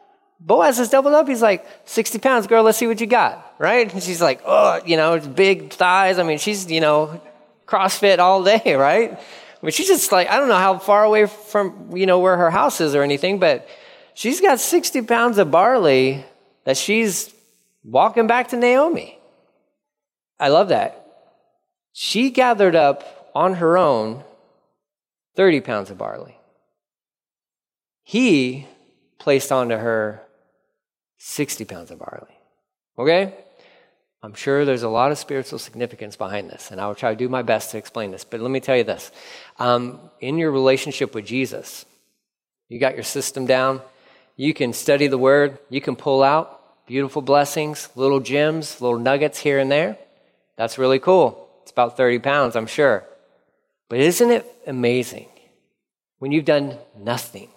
Boaz 0.44 0.78
has 0.78 0.90
doubled 0.90 1.14
up. 1.14 1.28
He's 1.28 1.40
like, 1.40 1.64
60 1.84 2.18
pounds, 2.18 2.46
girl, 2.48 2.64
let's 2.64 2.76
see 2.76 2.88
what 2.88 3.00
you 3.00 3.06
got, 3.06 3.54
right? 3.58 3.92
And 3.92 4.02
she's 4.02 4.20
like, 4.20 4.42
oh, 4.44 4.80
you 4.84 4.96
know, 4.96 5.20
big 5.20 5.72
thighs. 5.72 6.18
I 6.18 6.24
mean, 6.24 6.38
she's, 6.38 6.68
you 6.68 6.80
know, 6.80 7.20
CrossFit 7.66 8.18
all 8.18 8.42
day, 8.42 8.74
right? 8.74 9.12
I 9.12 9.64
mean, 9.64 9.70
she's 9.70 9.86
just 9.86 10.10
like, 10.10 10.28
I 10.28 10.38
don't 10.38 10.48
know 10.48 10.56
how 10.56 10.78
far 10.78 11.04
away 11.04 11.26
from, 11.26 11.96
you 11.96 12.06
know, 12.06 12.18
where 12.18 12.36
her 12.36 12.50
house 12.50 12.80
is 12.80 12.96
or 12.96 13.02
anything, 13.04 13.38
but 13.38 13.68
she's 14.14 14.40
got 14.40 14.58
60 14.58 15.02
pounds 15.02 15.38
of 15.38 15.52
barley 15.52 16.24
that 16.64 16.76
she's 16.76 17.32
walking 17.84 18.26
back 18.26 18.48
to 18.48 18.56
Naomi. 18.56 19.18
I 20.40 20.48
love 20.48 20.70
that. 20.70 21.06
She 21.92 22.30
gathered 22.30 22.74
up 22.74 23.30
on 23.32 23.54
her 23.54 23.78
own 23.78 24.24
30 25.36 25.60
pounds 25.60 25.90
of 25.90 25.98
barley. 25.98 26.36
He 28.02 28.66
placed 29.20 29.52
onto 29.52 29.76
her 29.76 30.21
60 31.24 31.64
pounds 31.66 31.92
of 31.92 32.00
barley. 32.00 32.36
Okay? 32.98 33.32
I'm 34.24 34.34
sure 34.34 34.64
there's 34.64 34.82
a 34.82 34.88
lot 34.88 35.12
of 35.12 35.18
spiritual 35.18 35.60
significance 35.60 36.16
behind 36.16 36.50
this, 36.50 36.72
and 36.72 36.80
I'll 36.80 36.96
try 36.96 37.10
to 37.10 37.16
do 37.16 37.28
my 37.28 37.42
best 37.42 37.70
to 37.70 37.78
explain 37.78 38.10
this. 38.10 38.24
But 38.24 38.40
let 38.40 38.50
me 38.50 38.58
tell 38.58 38.76
you 38.76 38.82
this 38.82 39.12
um, 39.58 40.00
in 40.20 40.36
your 40.36 40.50
relationship 40.50 41.14
with 41.14 41.24
Jesus, 41.24 41.86
you 42.68 42.80
got 42.80 42.94
your 42.94 43.04
system 43.04 43.46
down, 43.46 43.80
you 44.36 44.52
can 44.52 44.72
study 44.72 45.06
the 45.06 45.18
word, 45.18 45.58
you 45.70 45.80
can 45.80 45.94
pull 45.94 46.24
out 46.24 46.86
beautiful 46.86 47.22
blessings, 47.22 47.88
little 47.94 48.20
gems, 48.20 48.80
little 48.80 48.98
nuggets 48.98 49.38
here 49.38 49.60
and 49.60 49.70
there. 49.70 49.96
That's 50.56 50.76
really 50.76 50.98
cool. 50.98 51.48
It's 51.62 51.70
about 51.70 51.96
30 51.96 52.18
pounds, 52.18 52.56
I'm 52.56 52.66
sure. 52.66 53.04
But 53.88 54.00
isn't 54.00 54.30
it 54.30 54.44
amazing 54.66 55.28
when 56.18 56.32
you've 56.32 56.44
done 56.44 56.78
nothing 56.98 57.48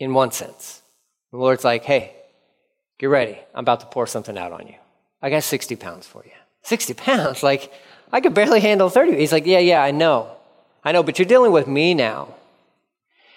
in 0.00 0.12
one 0.12 0.32
sense? 0.32 0.82
The 1.30 1.36
Lord's 1.38 1.64
like, 1.64 1.84
hey, 1.84 2.16
get 3.00 3.06
ready. 3.06 3.38
I'm 3.54 3.64
about 3.64 3.80
to 3.80 3.86
pour 3.86 4.06
something 4.06 4.36
out 4.36 4.52
on 4.52 4.66
you. 4.66 4.74
I 5.22 5.30
got 5.30 5.42
60 5.42 5.74
pounds 5.76 6.06
for 6.06 6.22
you. 6.24 6.32
60 6.62 6.94
pounds? 6.94 7.42
Like, 7.42 7.72
I 8.12 8.20
could 8.20 8.34
barely 8.34 8.60
handle 8.60 8.90
30. 8.90 9.16
He's 9.16 9.32
like, 9.32 9.46
yeah, 9.46 9.58
yeah, 9.58 9.82
I 9.82 9.90
know. 9.90 10.30
I 10.84 10.92
know, 10.92 11.02
but 11.02 11.18
you're 11.18 11.26
dealing 11.26 11.50
with 11.50 11.66
me 11.66 11.94
now. 11.94 12.34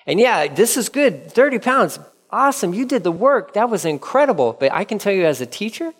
And 0.05 0.19
yeah, 0.19 0.53
this 0.53 0.75
is 0.75 0.89
good. 0.89 1.31
30 1.31 1.59
pounds. 1.59 1.99
Awesome. 2.29 2.73
You 2.73 2.85
did 2.85 3.03
the 3.03 3.11
work. 3.11 3.53
That 3.53 3.69
was 3.69 3.85
incredible. 3.85 4.57
But 4.59 4.73
I 4.73 4.83
can 4.83 4.97
tell 4.97 5.13
you 5.13 5.25
as 5.25 5.39
a 5.39 5.45
teacher, 5.45 5.93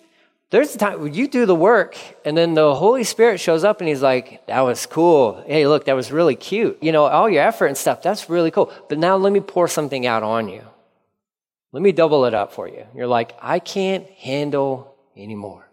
there's 0.50 0.76
a 0.76 0.78
time 0.78 1.02
when 1.02 1.14
you 1.14 1.30
do 1.30 1.46
the 1.46 1.56
work 1.56 1.98
and 2.26 2.36
then 2.36 2.54
the 2.54 2.76
Holy 2.76 3.06
Spirit 3.06 3.40
shows 3.40 3.64
up 3.64 3.80
and 3.80 3.88
he's 3.88 4.02
like, 4.02 4.46
that 4.48 4.62
was 4.62 4.86
cool. 4.86 5.42
Hey, 5.48 5.68
look, 5.68 5.86
that 5.86 5.96
was 5.96 6.12
really 6.12 6.36
cute. 6.36 6.78
You 6.82 6.92
know, 6.92 7.06
all 7.06 7.30
your 7.30 7.44
effort 7.44 7.68
and 7.68 7.78
stuff, 7.78 8.02
that's 8.02 8.30
really 8.30 8.52
cool. 8.52 8.74
But 8.90 9.00
now 9.00 9.16
let 9.16 9.32
me 9.32 9.40
pour 9.40 9.68
something 9.70 10.06
out 10.06 10.22
on 10.22 10.50
you. 10.50 10.64
Let 11.74 11.82
me 11.82 11.92
double 11.92 12.26
it 12.26 12.36
up 12.36 12.54
for 12.54 12.68
you. 12.68 12.86
You're 12.96 13.08
like, 13.08 13.36
I 13.42 13.58
can't 13.58 14.08
handle 14.12 14.96
anymore. 15.18 15.68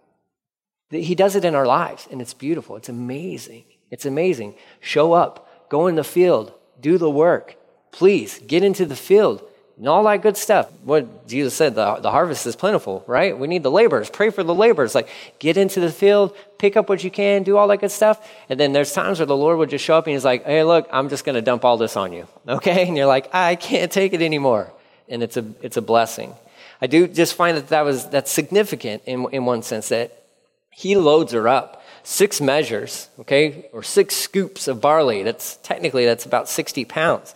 He 0.89 1.15
does 1.15 1.37
it 1.37 1.45
in 1.45 1.55
our 1.55 1.67
lives, 1.67 2.09
and 2.11 2.23
it's 2.23 2.35
beautiful. 2.35 2.77
It's 2.77 2.89
amazing. 2.89 3.65
It's 3.91 4.07
amazing. 4.07 4.55
Show 4.81 5.13
up, 5.13 5.69
go 5.69 5.87
in 5.87 5.95
the 5.95 6.03
field, 6.03 6.53
do 6.81 6.97
the 6.97 7.11
work. 7.11 7.57
Please 7.93 8.41
get 8.47 8.65
into 8.65 8.87
the 8.87 8.97
field 8.97 9.47
and 9.77 9.89
all 9.89 10.03
that 10.05 10.23
good 10.23 10.39
stuff. 10.39 10.71
What 10.85 11.29
Jesus 11.29 11.55
said, 11.55 11.75
the, 11.75 11.97
the 11.97 12.11
harvest 12.11 12.47
is 12.47 12.57
plentiful, 12.57 13.05
right? 13.07 13.39
We 13.39 13.47
need 13.47 13.63
the 13.63 13.71
laborers. 13.71 14.09
Pray 14.09 14.31
for 14.31 14.43
the 14.43 14.55
laborers. 14.55 14.95
Like, 14.95 15.09
get 15.39 15.59
into 15.59 15.81
the 15.81 15.93
field, 15.93 16.35
pick 16.59 16.79
up 16.79 16.89
what 16.89 17.05
you 17.05 17.11
can, 17.11 17.43
do 17.43 17.59
all 17.59 17.69
that 17.69 17.81
good 17.81 17.91
stuff. 17.91 18.27
And 18.49 18.59
then 18.59 18.73
there's 18.73 18.93
times 18.93 19.19
where 19.19 19.27
the 19.27 19.37
Lord 19.37 19.59
would 19.59 19.71
just 19.71 19.85
show 19.85 19.99
up 19.99 20.07
and 20.07 20.15
he's 20.15 20.25
like, 20.25 20.45
hey, 20.45 20.65
look, 20.65 20.89
I'm 20.91 21.11
just 21.11 21.25
going 21.25 21.35
to 21.35 21.43
dump 21.43 21.65
all 21.65 21.77
this 21.77 21.97
on 21.97 22.15
you, 22.15 22.27
okay? 22.49 22.89
And 22.89 22.97
you're 22.97 23.07
like, 23.07 23.35
I 23.35 23.57
can't 23.57 23.93
take 23.93 24.15
it 24.15 24.23
anymore 24.23 24.73
and 25.11 25.23
it's 25.23 25.37
a, 25.37 25.45
it's 25.61 25.77
a 25.77 25.83
blessing. 25.83 26.35
I 26.81 26.87
do 26.87 27.07
just 27.07 27.35
find 27.35 27.57
that 27.57 27.69
that 27.69 27.83
was, 27.83 28.09
that's 28.09 28.31
significant 28.31 29.03
in, 29.05 29.27
in 29.33 29.45
one 29.45 29.63
sense 29.63 29.91
that 29.91 30.25
he 30.71 30.97
loads 30.97 31.33
her 31.33 31.47
up. 31.47 31.83
Six 32.03 32.41
measures, 32.41 33.09
okay, 33.21 33.69
or 33.75 33.83
six 33.83 34.17
scoops 34.17 34.67
of 34.67 34.81
barley. 34.81 35.23
That's 35.23 35.57
technically, 35.63 36.07
that's 36.07 36.25
about 36.25 36.49
60 36.49 36.87
pounds. 36.87 37.35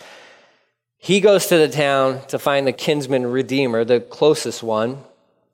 He 0.97 1.21
goes 1.21 1.49
to 1.49 1.59
the 1.59 1.69
town 1.69 2.23
to 2.29 2.39
find 2.39 2.67
the 2.67 2.73
kinsman 2.73 3.27
redeemer, 3.27 3.85
the 3.85 4.01
closest 4.01 4.63
one. 4.63 4.93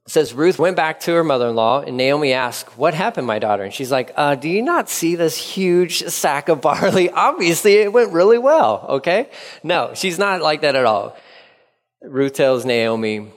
It 0.07 0.13
says 0.13 0.33
Ruth 0.33 0.61
went 0.61 0.77
back 0.77 1.01
to 1.01 1.13
her 1.13 1.25
mother-in-law, 1.25 1.83
and 1.83 1.97
Naomi 1.97 2.33
asked, 2.33 2.79
"What 2.79 2.95
happened, 2.95 3.27
my 3.27 3.41
daughter?" 3.41 3.65
And 3.65 3.75
she's 3.75 3.91
like, 3.91 4.13
uh, 4.17 4.37
"Do 4.37 4.49
you 4.49 4.63
not 4.63 4.89
see 4.89 5.17
this 5.17 5.37
huge 5.37 6.05
sack 6.07 6.49
of 6.49 6.61
barley? 6.61 7.11
Obviously, 7.29 7.75
it 7.75 7.93
went 7.93 8.13
really 8.13 8.39
well." 8.39 8.87
Okay, 8.91 9.29
no, 9.65 9.91
she's 9.95 10.21
not 10.21 10.41
like 10.41 10.61
that 10.61 10.77
at 10.77 10.85
all. 10.85 11.17
Ruth 12.03 12.35
tells 12.35 12.65
Naomi 12.65 13.31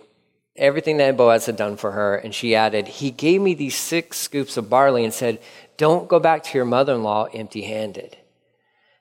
everything 0.56 0.97
that 0.97 1.17
Boaz 1.17 1.45
had 1.45 1.58
done 1.58 1.78
for 1.78 1.91
her, 1.91 2.15
and 2.15 2.34
she 2.34 2.56
added, 2.56 2.88
He 2.88 3.12
gave 3.12 3.41
me 3.41 3.54
these 3.54 3.76
six 3.76 4.17
scoops 4.17 4.58
of 4.58 4.69
barley 4.69 5.04
and 5.04 5.13
said, 5.13 5.39
Don't 5.78 6.08
go 6.08 6.19
back 6.19 6.43
to 6.43 6.58
your 6.58 6.65
mother 6.65 6.93
in 6.93 7.04
law 7.04 7.26
empty 7.34 7.63
handed. 7.63 8.17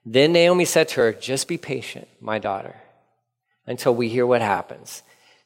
Then 0.04 0.32
Naomi 0.32 0.64
said 0.64 0.88
to 0.88 1.00
her, 1.00 1.12
Just 1.12 1.46
be 1.46 1.58
patient, 1.58 2.08
my 2.20 2.38
daughter, 2.38 2.76
until 3.66 3.94
we 3.94 4.08
hear 4.08 4.26
what 4.26 4.42
happens. 4.42 5.02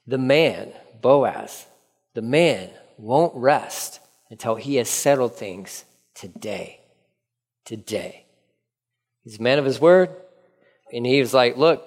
The 0.07 0.19
man, 0.19 0.73
Boaz, 1.03 1.67
the 2.15 2.23
man 2.23 2.71
won't 2.97 3.35
rest 3.35 4.01
until 4.31 4.55
he 4.55 4.77
has 4.77 4.89
settled 4.89 5.37
things 5.37 5.85
today. 6.15 6.81
Today. 7.65 8.25
He's 9.25 9.39
a 9.39 9.43
man 9.43 9.59
of 9.59 9.65
his 9.65 9.81
word. 9.81 10.11
And 10.93 11.05
he 11.05 11.21
was 11.21 11.35
like, 11.35 11.57
Look, 11.57 11.85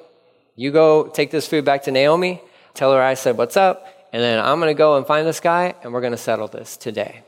you 0.59 0.71
go 0.71 1.07
take 1.07 1.31
this 1.31 1.47
food 1.47 1.63
back 1.63 1.83
to 1.83 1.91
Naomi, 1.91 2.41
tell 2.73 2.91
her 2.91 3.01
I 3.01 3.13
said, 3.13 3.37
What's 3.37 3.55
up? 3.55 3.87
And 4.11 4.21
then 4.21 4.43
I'm 4.43 4.59
going 4.59 4.69
to 4.69 4.77
go 4.77 4.97
and 4.97 5.07
find 5.07 5.25
this 5.25 5.39
guy, 5.39 5.73
and 5.83 5.93
we're 5.93 6.01
going 6.01 6.11
to 6.11 6.17
settle 6.17 6.49
this 6.49 6.75
today. 6.75 7.23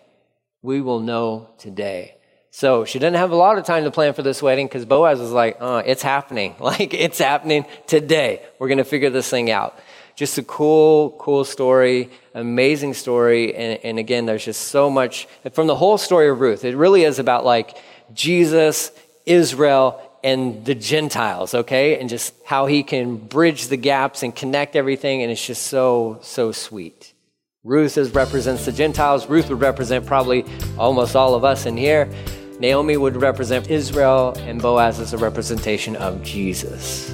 We 0.61 0.81
will 0.81 0.99
know 0.99 1.49
today. 1.57 2.17
So 2.49 2.83
she 2.83 2.99
didn't 2.99 3.15
have 3.15 3.31
a 3.31 3.35
lot 3.37 3.57
of 3.57 3.63
time 3.63 3.85
to 3.85 3.91
plan 3.91 4.13
for 4.13 4.21
this 4.21 4.41
wedding 4.41 4.67
because 4.67 4.83
Boaz 4.83 5.17
was 5.19 5.31
like, 5.31 5.55
oh, 5.61 5.77
it's 5.77 6.01
happening. 6.01 6.55
Like, 6.59 6.93
it's 6.93 7.19
happening 7.19 7.65
today. 7.87 8.41
We're 8.59 8.67
going 8.67 8.79
to 8.79 8.83
figure 8.83 9.09
this 9.09 9.29
thing 9.29 9.49
out. 9.49 9.79
Just 10.17 10.37
a 10.37 10.43
cool, 10.43 11.11
cool 11.17 11.45
story, 11.45 12.09
amazing 12.33 12.95
story. 12.95 13.55
And, 13.55 13.79
and 13.85 13.97
again, 13.97 14.25
there's 14.25 14.43
just 14.43 14.63
so 14.63 14.89
much 14.89 15.29
from 15.53 15.67
the 15.67 15.75
whole 15.75 15.97
story 15.97 16.27
of 16.27 16.41
Ruth. 16.41 16.65
It 16.65 16.75
really 16.75 17.05
is 17.05 17.17
about 17.17 17.45
like 17.45 17.77
Jesus, 18.13 18.91
Israel, 19.25 20.10
and 20.23 20.63
the 20.65 20.75
Gentiles, 20.75 21.53
okay? 21.53 21.99
And 21.99 22.09
just 22.09 22.33
how 22.45 22.65
he 22.65 22.83
can 22.83 23.17
bridge 23.17 23.67
the 23.67 23.77
gaps 23.77 24.23
and 24.23 24.35
connect 24.35 24.75
everything. 24.75 25.23
And 25.23 25.31
it's 25.31 25.45
just 25.45 25.63
so, 25.63 26.19
so 26.21 26.51
sweet. 26.51 27.13
Ruth 27.63 27.97
is, 27.97 28.11
represents 28.13 28.65
the 28.65 28.71
Gentiles. 28.71 29.27
Ruth 29.27 29.49
would 29.49 29.61
represent 29.61 30.05
probably 30.05 30.45
almost 30.77 31.15
all 31.15 31.35
of 31.35 31.43
us 31.43 31.65
in 31.65 31.77
here. 31.77 32.09
Naomi 32.59 32.97
would 32.97 33.15
represent 33.15 33.69
Israel, 33.69 34.33
and 34.39 34.61
Boaz 34.61 34.99
is 34.99 35.13
a 35.13 35.17
representation 35.17 35.95
of 35.95 36.21
Jesus. 36.21 37.11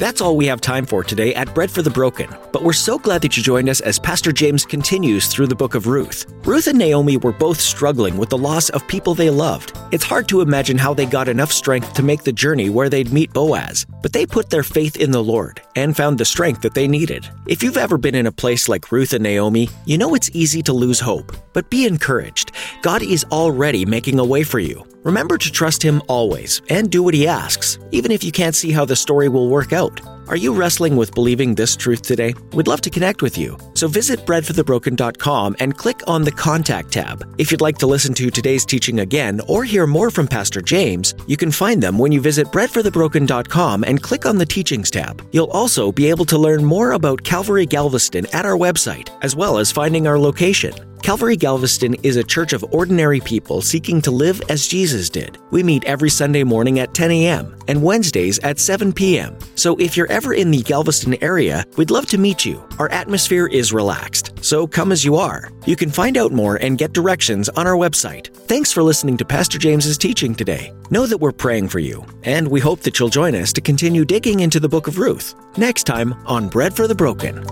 That's 0.00 0.22
all 0.22 0.34
we 0.34 0.46
have 0.46 0.62
time 0.62 0.86
for 0.86 1.04
today 1.04 1.34
at 1.34 1.54
Bread 1.54 1.70
for 1.70 1.82
the 1.82 1.90
Broken, 1.90 2.34
but 2.54 2.62
we're 2.62 2.72
so 2.72 2.98
glad 2.98 3.20
that 3.20 3.36
you 3.36 3.42
joined 3.42 3.68
us 3.68 3.82
as 3.82 3.98
Pastor 3.98 4.32
James 4.32 4.64
continues 4.64 5.26
through 5.26 5.48
the 5.48 5.54
book 5.54 5.74
of 5.74 5.86
Ruth. 5.86 6.24
Ruth 6.46 6.68
and 6.68 6.78
Naomi 6.78 7.18
were 7.18 7.32
both 7.32 7.60
struggling 7.60 8.16
with 8.16 8.30
the 8.30 8.38
loss 8.38 8.70
of 8.70 8.88
people 8.88 9.14
they 9.14 9.28
loved. 9.28 9.76
It's 9.92 10.02
hard 10.02 10.26
to 10.30 10.40
imagine 10.40 10.78
how 10.78 10.94
they 10.94 11.04
got 11.04 11.28
enough 11.28 11.52
strength 11.52 11.92
to 11.92 12.02
make 12.02 12.22
the 12.22 12.32
journey 12.32 12.70
where 12.70 12.88
they'd 12.88 13.12
meet 13.12 13.34
Boaz, 13.34 13.84
but 14.00 14.14
they 14.14 14.24
put 14.24 14.48
their 14.48 14.62
faith 14.62 14.96
in 14.96 15.10
the 15.10 15.22
Lord 15.22 15.60
and 15.76 15.94
found 15.94 16.16
the 16.16 16.24
strength 16.24 16.62
that 16.62 16.72
they 16.72 16.88
needed. 16.88 17.28
If 17.46 17.62
you've 17.62 17.76
ever 17.76 17.98
been 17.98 18.14
in 18.14 18.26
a 18.26 18.32
place 18.32 18.70
like 18.70 18.90
Ruth 18.90 19.12
and 19.12 19.22
Naomi, 19.22 19.68
you 19.84 19.98
know 19.98 20.14
it's 20.14 20.30
easy 20.32 20.62
to 20.62 20.72
lose 20.72 20.98
hope, 20.98 21.36
but 21.52 21.68
be 21.68 21.84
encouraged. 21.84 22.52
God 22.80 23.02
is 23.02 23.24
already 23.24 23.84
making 23.84 24.18
a 24.18 24.24
way 24.24 24.44
for 24.44 24.60
you. 24.60 24.82
Remember 25.02 25.38
to 25.38 25.50
trust 25.50 25.82
Him 25.82 26.02
always 26.08 26.60
and 26.68 26.90
do 26.90 27.02
what 27.02 27.14
He 27.14 27.26
asks, 27.26 27.78
even 27.90 28.10
if 28.12 28.22
you 28.22 28.32
can't 28.32 28.54
see 28.54 28.70
how 28.70 28.84
the 28.84 28.96
story 28.96 29.28
will 29.28 29.48
work 29.48 29.72
out. 29.72 30.00
Are 30.30 30.36
you 30.36 30.54
wrestling 30.54 30.94
with 30.94 31.12
believing 31.12 31.56
this 31.56 31.74
truth 31.74 32.02
today? 32.02 32.34
We'd 32.52 32.68
love 32.68 32.82
to 32.82 32.90
connect 32.90 33.20
with 33.20 33.36
you. 33.36 33.58
So 33.74 33.88
visit 33.88 34.20
breadforthebroken.com 34.26 35.56
and 35.58 35.76
click 35.76 36.02
on 36.06 36.22
the 36.22 36.30
Contact 36.30 36.92
tab. 36.92 37.34
If 37.36 37.50
you'd 37.50 37.60
like 37.60 37.78
to 37.78 37.88
listen 37.88 38.14
to 38.14 38.30
today's 38.30 38.64
teaching 38.64 39.00
again 39.00 39.40
or 39.48 39.64
hear 39.64 39.88
more 39.88 40.08
from 40.08 40.28
Pastor 40.28 40.60
James, 40.60 41.14
you 41.26 41.36
can 41.36 41.50
find 41.50 41.82
them 41.82 41.98
when 41.98 42.12
you 42.12 42.20
visit 42.20 42.46
breadforthebroken.com 42.48 43.82
and 43.82 44.02
click 44.02 44.24
on 44.24 44.38
the 44.38 44.46
Teachings 44.46 44.90
tab. 44.90 45.26
You'll 45.32 45.50
also 45.50 45.90
be 45.90 46.08
able 46.08 46.26
to 46.26 46.38
learn 46.38 46.64
more 46.64 46.92
about 46.92 47.24
Calvary 47.24 47.66
Galveston 47.66 48.26
at 48.32 48.46
our 48.46 48.56
website, 48.56 49.08
as 49.22 49.34
well 49.34 49.58
as 49.58 49.72
finding 49.72 50.06
our 50.06 50.18
location. 50.18 50.89
Calvary 51.02 51.36
Galveston 51.36 51.94
is 52.02 52.16
a 52.16 52.22
church 52.22 52.52
of 52.52 52.64
ordinary 52.72 53.20
people 53.20 53.62
seeking 53.62 54.02
to 54.02 54.10
live 54.10 54.40
as 54.50 54.66
Jesus 54.66 55.08
did. 55.08 55.38
We 55.50 55.62
meet 55.62 55.84
every 55.84 56.10
Sunday 56.10 56.44
morning 56.44 56.78
at 56.78 56.92
10 56.92 57.10
a.m. 57.10 57.56
and 57.68 57.82
Wednesdays 57.82 58.38
at 58.40 58.58
7 58.58 58.92
p.m. 58.92 59.36
So 59.54 59.76
if 59.76 59.96
you're 59.96 60.12
ever 60.12 60.34
in 60.34 60.50
the 60.50 60.62
Galveston 60.62 61.16
area, 61.22 61.64
we'd 61.76 61.90
love 61.90 62.06
to 62.08 62.18
meet 62.18 62.44
you. 62.44 62.62
Our 62.78 62.90
atmosphere 62.90 63.46
is 63.46 63.72
relaxed, 63.72 64.44
so 64.44 64.66
come 64.66 64.92
as 64.92 65.04
you 65.04 65.16
are. 65.16 65.50
You 65.64 65.74
can 65.74 65.90
find 65.90 66.18
out 66.18 66.32
more 66.32 66.56
and 66.56 66.78
get 66.78 66.92
directions 66.92 67.48
on 67.48 67.66
our 67.66 67.76
website. 67.76 68.28
Thanks 68.46 68.70
for 68.70 68.82
listening 68.82 69.16
to 69.18 69.24
Pastor 69.24 69.58
James's 69.58 69.96
teaching 69.96 70.34
today. 70.34 70.72
Know 70.90 71.06
that 71.06 71.18
we're 71.18 71.32
praying 71.32 71.68
for 71.68 71.78
you, 71.78 72.04
and 72.24 72.46
we 72.46 72.60
hope 72.60 72.80
that 72.80 72.98
you'll 72.98 73.08
join 73.08 73.34
us 73.34 73.54
to 73.54 73.62
continue 73.62 74.04
digging 74.04 74.40
into 74.40 74.60
the 74.60 74.68
book 74.68 74.86
of 74.86 74.98
Ruth 74.98 75.34
next 75.56 75.84
time 75.84 76.12
on 76.26 76.48
Bread 76.48 76.76
for 76.76 76.86
the 76.86 76.94
Broken. 76.94 77.42